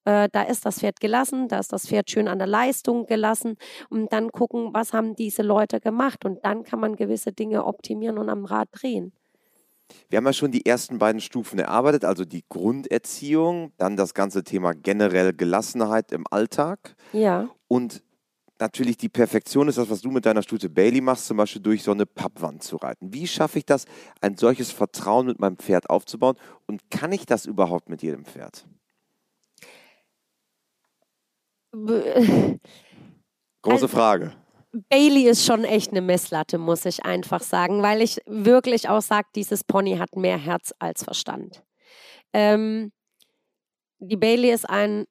[0.05, 3.57] äh, da ist das Pferd gelassen, da ist das Pferd schön an der Leistung gelassen
[3.91, 8.19] und dann gucken, was haben diese Leute gemacht und dann kann man gewisse Dinge optimieren
[8.19, 9.13] und am Rad drehen.
[10.09, 14.43] Wir haben ja schon die ersten beiden Stufen erarbeitet, also die Grunderziehung, dann das ganze
[14.43, 16.97] Thema generell Gelassenheit im Alltag.
[17.13, 17.49] Ja.
[17.69, 18.03] Und
[18.59, 21.83] natürlich die Perfektion ist das, was du mit deiner Stute Bailey machst, zum Beispiel durch
[21.83, 23.13] so eine Pappwand zu reiten.
[23.13, 23.85] Wie schaffe ich das,
[24.21, 26.37] ein solches Vertrauen mit meinem Pferd aufzubauen?
[26.67, 28.67] Und kann ich das überhaupt mit jedem Pferd?
[31.75, 32.61] Große
[33.65, 34.33] also, Frage.
[34.89, 39.29] Bailey ist schon echt eine Messlatte, muss ich einfach sagen, weil ich wirklich auch sage,
[39.35, 41.63] dieses Pony hat mehr Herz als Verstand.
[42.33, 42.93] Ähm,
[43.99, 45.05] die Bailey ist ein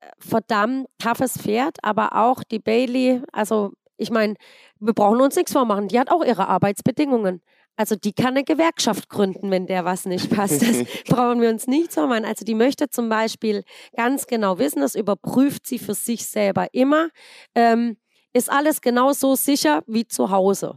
[0.00, 4.34] äh, verdammt toughes Pferd, aber auch die Bailey, also ich meine,
[4.78, 7.42] wir brauchen uns nichts vormachen, die hat auch ihre Arbeitsbedingungen.
[7.76, 10.60] Also die kann eine Gewerkschaft gründen, wenn der was nicht passt.
[10.62, 12.24] Das brauchen wir uns nicht so machen.
[12.24, 13.64] Also die möchte zum Beispiel
[13.96, 17.08] ganz genau wissen, das überprüft sie für sich selber immer.
[17.54, 17.96] Ähm,
[18.32, 20.76] ist alles genau so sicher wie zu Hause?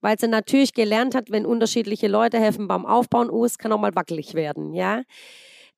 [0.00, 3.80] Weil sie natürlich gelernt hat, wenn unterschiedliche Leute helfen beim Aufbauen, oh, es kann auch
[3.80, 5.02] mal wackelig werden, ja.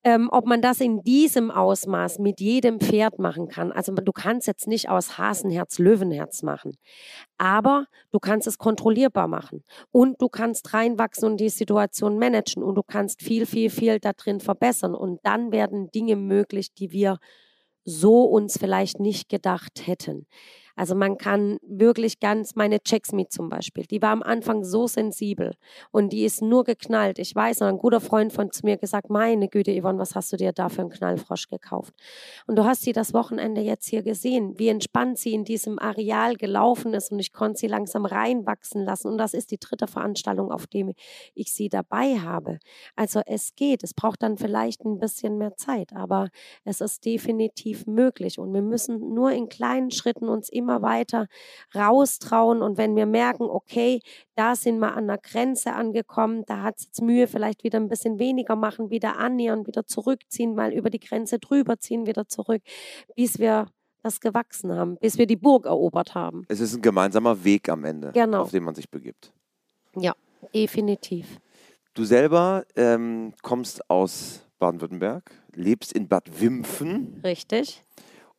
[0.05, 3.71] Ähm, ob man das in diesem Ausmaß mit jedem Pferd machen kann.
[3.71, 6.77] Also du kannst jetzt nicht aus Hasenherz Löwenherz machen,
[7.39, 9.63] aber du kannst es kontrollierbar machen
[9.93, 14.13] und du kannst reinwachsen und die Situation managen und du kannst viel, viel, viel da
[14.13, 17.19] drin verbessern und dann werden Dinge möglich, die wir
[17.85, 20.27] so uns vielleicht nicht gedacht hätten.
[20.77, 25.55] Also man kann wirklich ganz, meine Checksmeet zum Beispiel, die war am Anfang so sensibel
[25.91, 27.19] und die ist nur geknallt.
[27.19, 30.33] Ich weiß noch, ein guter Freund von zu mir gesagt, meine Güte, Yvonne, was hast
[30.33, 31.95] du dir da für einen Knallfrosch gekauft?
[32.47, 36.37] Und du hast sie das Wochenende jetzt hier gesehen, wie entspannt sie in diesem Areal
[36.37, 39.09] gelaufen ist und ich konnte sie langsam reinwachsen lassen.
[39.09, 40.93] Und das ist die dritte Veranstaltung, auf dem
[41.35, 42.59] ich sie dabei habe.
[42.97, 46.29] Also es geht, es braucht dann vielleicht ein bisschen mehr Zeit, aber
[46.65, 51.27] es ist definitiv möglich und wir müssen nur in kleinen Schritten uns immer immer weiter
[51.75, 52.63] raustrauen.
[52.63, 54.01] Und wenn wir merken, okay,
[54.35, 57.89] da sind wir an der Grenze angekommen, da hat es jetzt Mühe, vielleicht wieder ein
[57.89, 62.63] bisschen weniger machen, wieder annähern, wieder zurückziehen, mal über die Grenze drüber ziehen, wieder zurück,
[63.15, 63.67] bis wir
[64.03, 66.45] das gewachsen haben, bis wir die Burg erobert haben.
[66.49, 68.43] Es ist ein gemeinsamer Weg am Ende, genau.
[68.43, 69.33] auf den man sich begibt.
[69.97, 70.15] Ja,
[70.55, 71.39] definitiv.
[71.95, 77.21] Du selber ähm, kommst aus Baden-Württemberg, lebst in Bad Wimpfen.
[77.23, 77.83] Richtig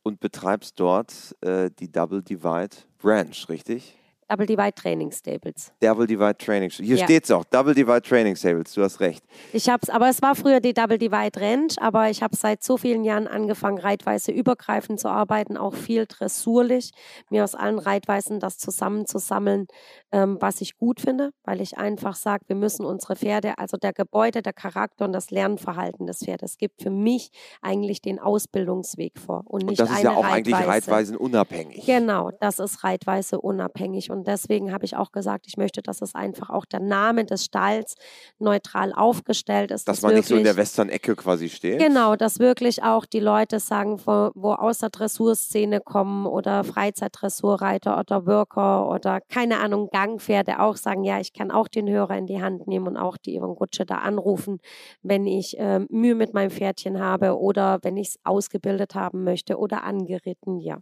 [0.04, 3.98] und betreibst dort äh, die Double Divide Branch, richtig?
[4.34, 5.72] Double Divide Training Stables.
[5.80, 6.72] Double Divide Training.
[6.72, 7.04] Hier Ja.
[7.06, 7.44] steht's auch.
[7.46, 8.74] Double Divide Training Stables.
[8.74, 9.24] Du hast recht.
[9.52, 12.78] Ich hab's, aber es war früher die Double Divide Ranch, aber ich habe seit so
[12.78, 16.90] vielen Jahren angefangen, reitweise übergreifend zu arbeiten, auch viel dressurlich,
[17.30, 19.68] mir aus allen Reitweisen das zusammenzusammeln,
[20.12, 23.94] ähm, was ich gut finde, weil ich einfach sage, wir müssen unsere Pferde, also der
[23.94, 27.30] Gebäude, der Charakter und das Lernverhalten des Pferdes, gibt für mich
[27.62, 30.70] eigentlich den Ausbildungsweg vor und Und nicht das ist ja auch eigentlich Reitweise.
[30.70, 31.86] Reitweisen unabhängig.
[31.86, 34.10] Genau, das ist reitweise unabhängig.
[34.10, 37.46] Und deswegen habe ich auch gesagt, ich möchte, dass es einfach auch der Name des
[37.46, 37.96] Stalls
[38.40, 39.88] neutral aufgestellt ist.
[39.88, 41.80] Dass man nicht so in der wirklich- Western-Ecke quasi steht.
[41.80, 48.00] Genau, dass wirklich auch die Leute sagen, wo, wo aus der Dressurszene kommen oder Freizeitdressurreiter
[48.00, 52.26] oder Worker oder keine Ahnung, Gangpferde auch sagen, ja, ich kann auch den Hörer in
[52.26, 54.60] die Hand nehmen und auch die Yvonne Gutsche da anrufen,
[55.02, 59.58] wenn ich ähm, Mühe mit meinem Pferdchen habe oder wenn ich es ausgebildet haben möchte
[59.58, 60.78] oder angeritten, ja.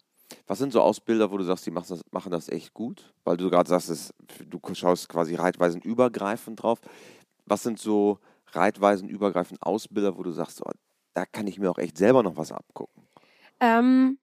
[0.48, 3.14] Was sind so Ausbilder, wo du sagst, die machen das, machen das echt gut?
[3.24, 4.14] Weil du gerade sagst, es,
[4.48, 6.80] du schaust quasi Reitweisen übergreifend drauf.
[7.46, 8.20] Was sind so
[8.52, 10.72] Reitweisen übergreifend Ausbilder, wo du sagst, oh,
[11.14, 13.04] da kann ich mir auch echt selber noch was abgucken?
[13.60, 14.18] Ähm,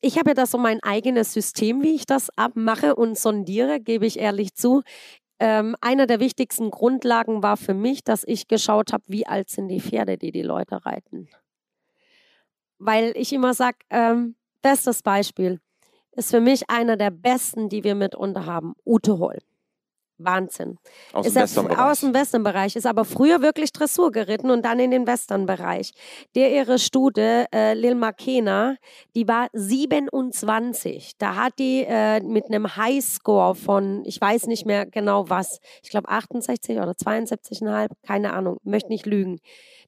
[0.00, 4.06] ich habe ja das so mein eigenes System, wie ich das abmache und sondiere, gebe
[4.06, 4.82] ich ehrlich zu.
[5.40, 9.68] Ähm, einer der wichtigsten Grundlagen war für mich, dass ich geschaut habe, wie alt sind
[9.68, 11.28] die Pferde, die die Leute reiten.
[12.78, 15.60] Weil ich immer sage, ähm, bestes Beispiel
[16.12, 19.38] ist für mich einer der besten, die wir mitunter haben, Ute Holl.
[20.16, 20.78] Wahnsinn.
[21.12, 21.78] Aus ist dem er Western-Bereich.
[21.90, 25.92] aus dem Westernbereich, ist aber früher wirklich Dressur geritten und dann in den Westernbereich.
[26.36, 28.76] Der ihre Stude, äh, Lil Makena,
[29.16, 31.14] die war 27.
[31.18, 35.90] Da hat die äh, mit einem Highscore von, ich weiß nicht mehr genau was, ich
[35.90, 39.40] glaube 68 oder 72,5, keine Ahnung, möchte nicht lügen.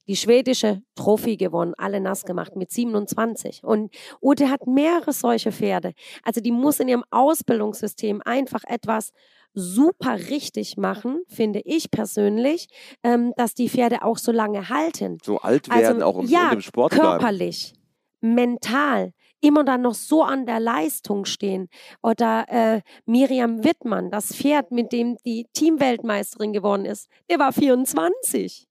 [0.07, 3.63] Die schwedische Trophy gewonnen, alle nass gemacht mit 27.
[3.63, 5.93] Und Ute hat mehrere solche Pferde.
[6.23, 9.11] Also die muss in ihrem Ausbildungssystem einfach etwas
[9.53, 12.67] super richtig machen, finde ich persönlich,
[13.03, 15.17] ähm, dass die Pferde auch so lange halten.
[15.23, 17.09] so alt werden Also, auch im, ja, im Sport bleiben.
[17.09, 17.73] Körperlich,
[18.21, 21.69] mental, immer dann noch so an der Leistung stehen.
[22.01, 28.66] Oder äh, Miriam Wittmann, das Pferd, mit dem die Teamweltmeisterin geworden ist, der war 24.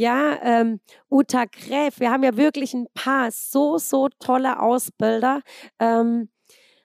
[0.00, 0.78] Ja, ähm,
[1.10, 5.42] Uta Gräf, wir haben ja wirklich ein paar so, so tolle Ausbilder.
[5.80, 6.28] Ähm,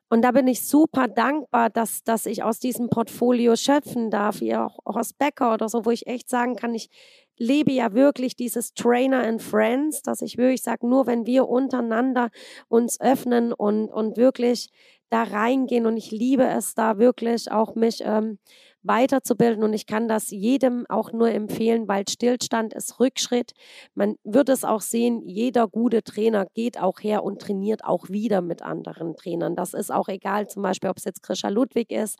[0.10, 4.56] und da bin ich super dankbar, dass, dass ich aus diesem Portfolio schöpfen darf, wie
[4.56, 6.90] auch Horst Becker oder so, wo ich echt sagen kann, ich
[7.38, 12.32] lebe ja wirklich dieses Trainer and Friends, dass ich wirklich sage, nur wenn wir untereinander
[12.68, 14.70] uns öffnen und, und wirklich
[15.12, 18.40] da reingehen und ich liebe es da wirklich auch mich ähm,
[18.84, 23.52] weiterzubilden und ich kann das jedem auch nur empfehlen, weil Stillstand ist Rückschritt.
[23.96, 28.42] Man wird es auch sehen, jeder gute Trainer geht auch her und trainiert auch wieder
[28.42, 29.56] mit anderen Trainern.
[29.56, 32.18] Das ist auch egal, zum Beispiel, ob es jetzt Krischer Ludwig ist,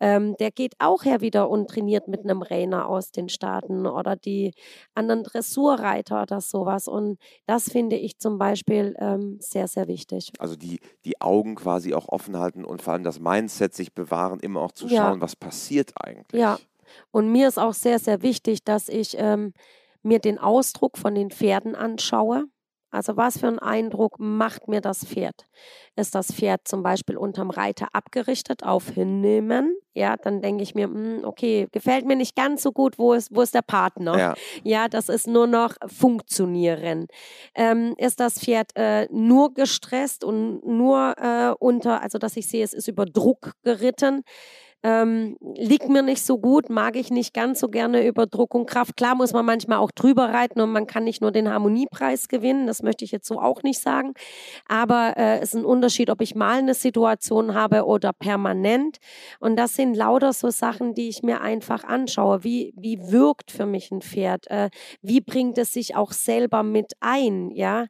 [0.00, 4.16] ähm, der geht auch her wieder und trainiert mit einem Rainer aus den Staaten oder
[4.16, 4.52] die
[4.94, 6.88] anderen Dressurreiter oder sowas.
[6.88, 10.32] Und das finde ich zum Beispiel ähm, sehr, sehr wichtig.
[10.38, 14.40] Also die, die Augen quasi auch offen halten und vor allem das Mindset sich bewahren,
[14.40, 14.88] immer auch zu Ja.
[14.88, 16.40] schauen, was passiert eigentlich.
[16.40, 16.58] Ja.
[17.10, 19.52] Und mir ist auch sehr, sehr wichtig, dass ich ähm,
[20.02, 22.44] mir den Ausdruck von den Pferden anschaue.
[22.94, 25.46] Also was für einen Eindruck macht mir das Pferd?
[25.96, 29.76] Ist das Pferd zum Beispiel unterm Reiter abgerichtet auf hinnehmen?
[29.94, 33.34] Ja, dann denke ich mir, hm, okay, gefällt mir nicht ganz so gut, wo ist,
[33.34, 34.16] wo ist der Partner?
[34.16, 34.34] Ja.
[34.62, 37.08] Ja, das ist nur noch funktionieren.
[37.56, 42.62] Ähm, ist das Pferd äh, nur gestresst und nur äh, unter, also dass ich sehe,
[42.62, 44.22] es ist über Druck geritten?
[44.84, 48.66] Ähm, liegt mir nicht so gut, mag ich nicht ganz so gerne über Druck und
[48.66, 48.98] Kraft.
[48.98, 52.66] Klar muss man manchmal auch drüber reiten und man kann nicht nur den Harmoniepreis gewinnen,
[52.66, 54.12] das möchte ich jetzt so auch nicht sagen.
[54.68, 58.98] Aber äh, es ist ein Unterschied, ob ich mal eine Situation habe oder permanent.
[59.40, 62.44] Und das sind lauter so Sachen, die ich mir einfach anschaue.
[62.44, 64.50] Wie, wie wirkt für mich ein Pferd?
[64.50, 64.68] Äh,
[65.00, 67.50] wie bringt es sich auch selber mit ein?
[67.52, 67.86] Ja.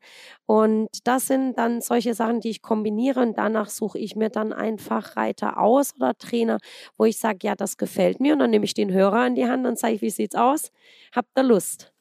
[0.46, 4.52] Und das sind dann solche Sachen, die ich kombiniere und danach suche ich mir dann
[4.52, 6.59] einfach Reiter aus oder Trainer,
[6.97, 9.47] wo ich sage, ja, das gefällt mir und dann nehme ich den Hörer in die
[9.47, 10.70] Hand und sage, wie sieht's aus?
[11.12, 11.92] Habt ihr Lust?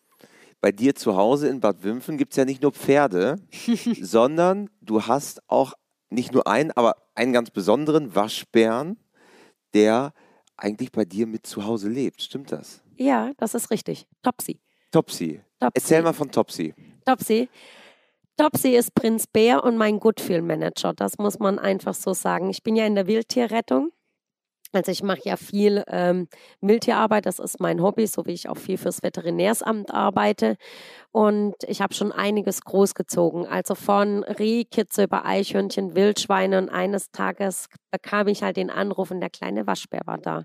[0.61, 3.35] Bei dir zu Hause in Bad Wimpfen gibt es ja nicht nur Pferde,
[4.01, 5.73] sondern du hast auch
[6.09, 8.97] nicht nur einen, aber einen ganz besonderen Waschbären,
[9.73, 10.13] der
[10.55, 12.21] eigentlich bei dir mit zu Hause lebt.
[12.21, 12.81] Stimmt das?
[12.95, 14.07] Ja, das ist richtig.
[14.21, 14.59] Topsy.
[14.91, 15.41] Topsy.
[15.59, 15.71] Topsy.
[15.73, 16.73] Erzähl mal von Topsy.
[17.05, 17.49] Topsy.
[18.37, 20.93] Topsy ist Prinz Bär und mein Goodfeel Manager.
[20.93, 22.49] Das muss man einfach so sagen.
[22.49, 23.91] Ich bin ja in der Wildtierrettung
[24.73, 26.27] Also ich mache ja viel ähm,
[26.61, 30.57] Wildtierarbeit, das ist mein Hobby, so wie ich auch viel fürs Veterinärsamt arbeite.
[31.11, 33.45] Und ich habe schon einiges großgezogen.
[33.45, 36.57] Also von Rehkitze über Eichhörnchen, Wildschweine.
[36.57, 40.43] Und eines Tages bekam ich halt den Anruf und der kleine Waschbär war da.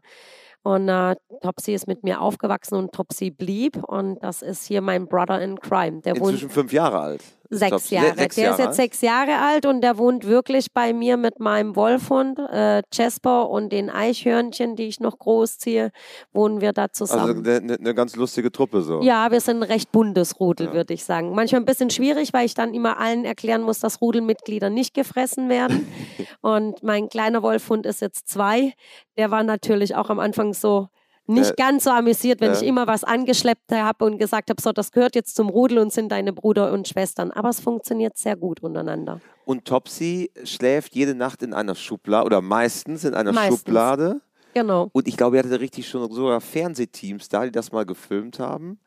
[0.63, 3.83] Und äh, Topsy ist mit mir aufgewachsen und Topsy blieb.
[3.83, 6.03] Und das ist hier mein Brother in Crime.
[6.03, 7.25] Der Inzwischen wohnt fünf Jahre alt.
[7.51, 8.15] Sechs Jahre.
[8.15, 11.77] Sechs der ist jetzt sechs Jahre alt und der wohnt wirklich bei mir mit meinem
[11.77, 15.91] Wolfhund, äh, Jasper und den Eichhörnchen, die ich noch großziehe,
[16.33, 17.47] wohnen wir da zusammen.
[17.47, 19.01] Also eine, eine ganz lustige Truppe so.
[19.01, 20.73] Ja, wir sind ein recht buntes Rudel, ja.
[20.75, 21.35] würde ich sagen.
[21.35, 25.49] Manchmal ein bisschen schwierig, weil ich dann immer allen erklären muss, dass Rudelmitglieder nicht gefressen
[25.49, 25.89] werden.
[26.43, 28.75] und mein kleiner Wolfhund ist jetzt zwei.
[29.17, 30.89] Der war natürlich auch am Anfang so,
[31.29, 34.61] nicht äh, ganz so amüsiert, wenn äh, ich immer was angeschleppt habe und gesagt habe,
[34.61, 37.31] so, das gehört jetzt zum Rudel und sind deine Bruder und Schwestern.
[37.31, 39.21] Aber es funktioniert sehr gut untereinander.
[39.45, 43.61] Und Topsy schläft jede Nacht in einer Schublade oder meistens in einer meistens.
[43.61, 44.21] Schublade.
[44.55, 44.89] Genau.
[44.93, 48.79] Und ich glaube, ihr hattet richtig schon sogar Fernsehteams da, die das mal gefilmt haben.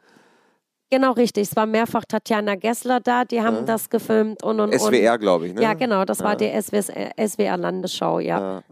[0.89, 1.47] Genau, richtig.
[1.47, 3.61] Es war mehrfach Tatjana Gessler da, die haben ja.
[3.61, 5.61] das gefilmt und und SWR, glaube ich, ne?
[5.61, 6.25] Ja, genau, das ja.
[6.25, 8.39] war die SWR Landesschau, ja.
[8.39, 8.63] ja.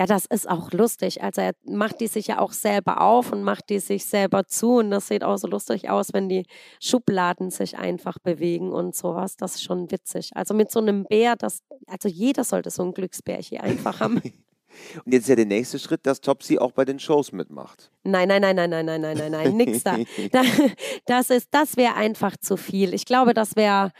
[0.00, 1.22] Ja, das ist auch lustig.
[1.22, 4.78] Also er macht die sich ja auch selber auf und macht die sich selber zu.
[4.78, 6.46] Und das sieht auch so lustig aus, wenn die
[6.80, 9.36] Schubladen sich einfach bewegen und sowas.
[9.36, 10.30] Das ist schon witzig.
[10.34, 14.22] Also mit so einem Bär, das, also jeder sollte so ein Glücksbär hier einfach haben.
[15.04, 17.90] Und jetzt ist ja der nächste Schritt, dass Topsy auch bei den Shows mitmacht.
[18.04, 19.96] Nein, nein, nein, nein, nein, nein, nein, nein, nein, nix da.
[21.04, 22.94] Das das wäre einfach zu viel.
[22.94, 23.90] Ich glaube, das wäre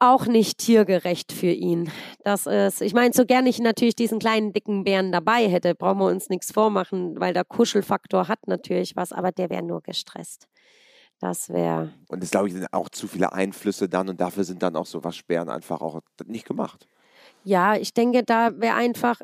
[0.00, 1.90] auch nicht tiergerecht für ihn.
[2.24, 5.98] Das ist, ich meine, so gerne ich natürlich diesen kleinen dicken Bären dabei hätte, brauchen
[5.98, 10.48] wir uns nichts vormachen, weil der Kuschelfaktor hat natürlich was, aber der wäre nur gestresst.
[11.20, 11.92] Das wäre.
[12.08, 14.86] Und es glaube ich sind auch zu viele Einflüsse dann und dafür sind dann auch
[14.86, 16.88] so Waschbären einfach auch nicht gemacht.
[17.44, 19.20] Ja, ich denke, da wäre einfach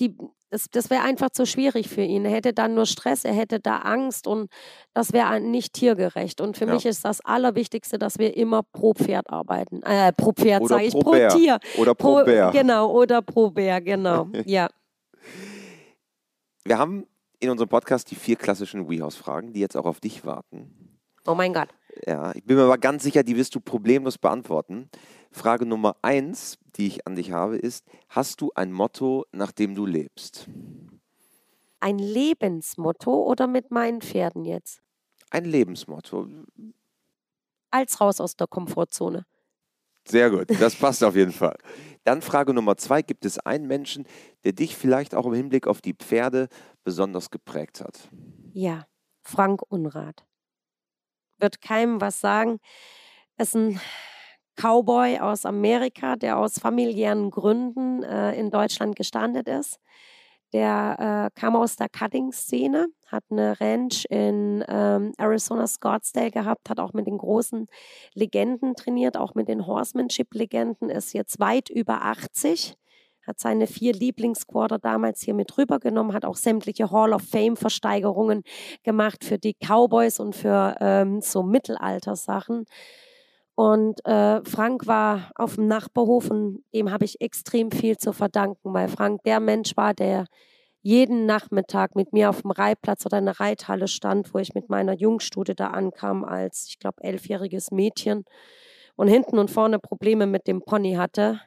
[0.00, 0.16] die,
[0.50, 2.24] das, das wäre einfach zu schwierig für ihn.
[2.24, 4.50] Er hätte dann nur Stress, er hätte da Angst und
[4.94, 6.40] das wäre nicht tiergerecht.
[6.40, 6.74] Und für ja.
[6.74, 9.82] mich ist das Allerwichtigste, dass wir immer pro Pferd arbeiten.
[9.82, 11.58] Äh, pro Pferd sage ich, pro, pro Tier.
[11.76, 12.50] Oder pro, pro Bär.
[12.50, 14.28] Genau, oder pro Bär, genau.
[14.46, 14.68] ja.
[16.64, 17.06] Wir haben
[17.40, 20.98] in unserem Podcast die vier klassischen WeHouse-Fragen, die jetzt auch auf dich warten.
[21.26, 21.68] Oh mein Gott.
[22.06, 24.88] Ja, ich bin mir aber ganz sicher, die wirst du problemlos beantworten.
[25.30, 29.74] Frage Nummer eins, die ich an dich habe, ist: Hast du ein Motto, nach dem
[29.74, 30.48] du lebst?
[31.80, 34.80] Ein Lebensmotto oder mit meinen Pferden jetzt?
[35.30, 36.26] Ein Lebensmotto.
[37.70, 39.26] Als raus aus der Komfortzone.
[40.06, 41.56] Sehr gut, das passt auf jeden Fall.
[42.04, 44.06] Dann Frage Nummer zwei: Gibt es einen Menschen,
[44.44, 46.48] der dich vielleicht auch im Hinblick auf die Pferde
[46.82, 48.08] besonders geprägt hat?
[48.52, 48.86] Ja,
[49.22, 50.27] Frank Unrat.
[51.38, 52.58] Wird keinem was sagen.
[53.36, 53.80] Ist ein
[54.56, 59.78] Cowboy aus Amerika, der aus familiären Gründen äh, in Deutschland gestandet ist.
[60.52, 66.80] Der äh, kam aus der Cutting-Szene, hat eine Ranch in ähm, Arizona Scottsdale gehabt, hat
[66.80, 67.66] auch mit den großen
[68.14, 72.76] Legenden trainiert, auch mit den Horsemanship-Legenden, ist jetzt weit über 80,
[73.28, 78.42] hat seine vier Lieblingsquarter damals hier mit rübergenommen, hat auch sämtliche Hall of Fame-Versteigerungen
[78.82, 82.64] gemacht für die Cowboys und für ähm, so Mittelaltersachen.
[83.54, 88.72] Und äh, Frank war auf dem Nachbarhof und dem habe ich extrem viel zu verdanken,
[88.72, 90.26] weil Frank der Mensch war, der
[90.80, 94.70] jeden Nachmittag mit mir auf dem Reitplatz oder in der Reithalle stand, wo ich mit
[94.70, 98.24] meiner Jungstute da ankam als, ich glaube, elfjähriges Mädchen
[98.96, 101.40] und hinten und vorne Probleme mit dem Pony hatte.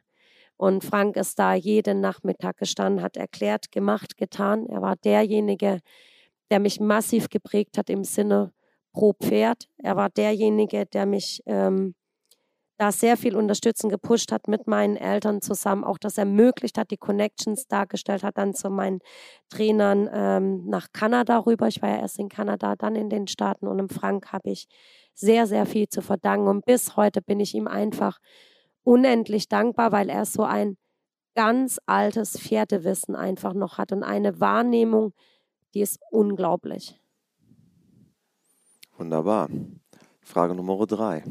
[0.62, 4.68] Und Frank ist da jeden Nachmittag gestanden, hat erklärt, gemacht, getan.
[4.68, 5.80] Er war derjenige,
[6.52, 8.54] der mich massiv geprägt hat im Sinne
[8.94, 9.68] pro Pferd.
[9.80, 11.96] Er war derjenige, der mich ähm,
[12.78, 16.98] da sehr viel unterstützen, gepusht hat mit meinen Eltern zusammen, auch das ermöglicht hat, die
[16.98, 19.00] Connections dargestellt hat, dann zu meinen
[19.50, 21.70] Trainern ähm, nach Kanada rüber.
[21.70, 24.68] Ich war ja erst in Kanada, dann in den Staaten und im Frank habe ich
[25.16, 26.48] sehr, sehr viel zu verdanken.
[26.48, 28.20] Und bis heute bin ich ihm einfach
[28.84, 30.78] unendlich dankbar, weil er so ein
[31.36, 35.14] ganz altes Pferdewissen einfach noch hat und eine Wahrnehmung,
[35.74, 37.00] die ist unglaublich.
[38.98, 39.50] Wunderbar.
[40.22, 41.24] Frage Nummer drei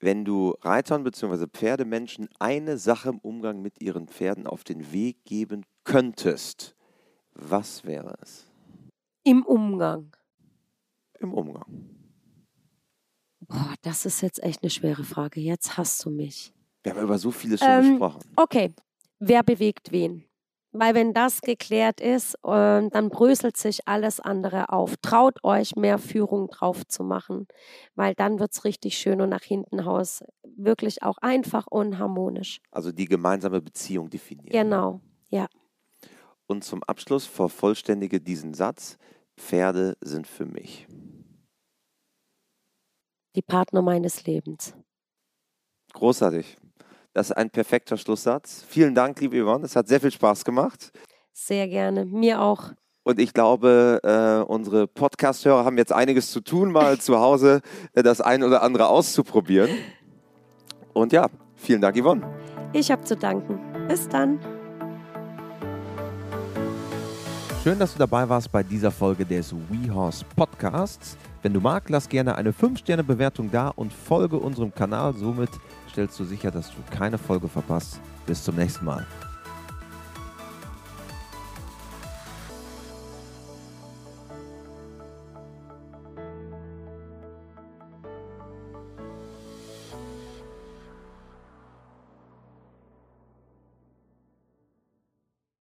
[0.00, 1.46] wenn du Reitern bzw.
[1.46, 6.76] Pferdemenschen eine Sache im Umgang mit ihren Pferden auf den Weg geben könntest,
[7.34, 8.46] was wäre es?
[9.24, 10.14] Im Umgang.
[11.18, 11.64] Im Umgang.
[13.48, 15.40] Boah, das ist jetzt echt eine schwere Frage.
[15.40, 16.52] Jetzt hast du mich.
[16.82, 18.20] Wir haben über so vieles schon ähm, gesprochen.
[18.36, 18.74] Okay.
[19.18, 20.24] Wer bewegt wen?
[20.78, 24.96] Weil wenn das geklärt ist, äh, dann bröselt sich alles andere auf.
[24.98, 27.46] Traut euch, mehr Führung drauf zu machen,
[27.94, 30.22] weil dann wird es richtig schön und nach hinten raus
[30.56, 32.60] wirklich auch einfach und harmonisch.
[32.70, 34.50] Also die gemeinsame Beziehung definieren.
[34.50, 35.46] Genau, ja.
[36.46, 38.98] Und zum Abschluss vervollständige diesen Satz,
[39.36, 40.86] Pferde sind für mich.
[43.36, 44.74] Die Partner meines Lebens.
[45.92, 46.56] Großartig.
[47.12, 48.64] Das ist ein perfekter Schlusssatz.
[48.66, 49.66] Vielen Dank, liebe Yvonne.
[49.66, 50.90] Es hat sehr viel Spaß gemacht.
[51.34, 52.06] Sehr gerne.
[52.06, 52.72] Mir auch.
[53.02, 57.60] Und ich glaube, äh, unsere Podcast-Hörer haben jetzt einiges zu tun, mal zu Hause
[57.92, 59.70] äh, das ein oder andere auszuprobieren.
[60.94, 62.26] Und ja, vielen Dank, Yvonne.
[62.72, 63.60] Ich habe zu danken.
[63.86, 64.40] Bis dann.
[67.62, 71.18] Schön, dass du dabei warst bei dieser Folge des WeHorse Podcasts.
[71.46, 75.14] Wenn du magst, lass gerne eine 5-Sterne-Bewertung da und folge unserem Kanal.
[75.14, 75.50] Somit
[75.88, 78.00] stellst du sicher, dass du keine Folge verpasst.
[78.26, 79.06] Bis zum nächsten Mal.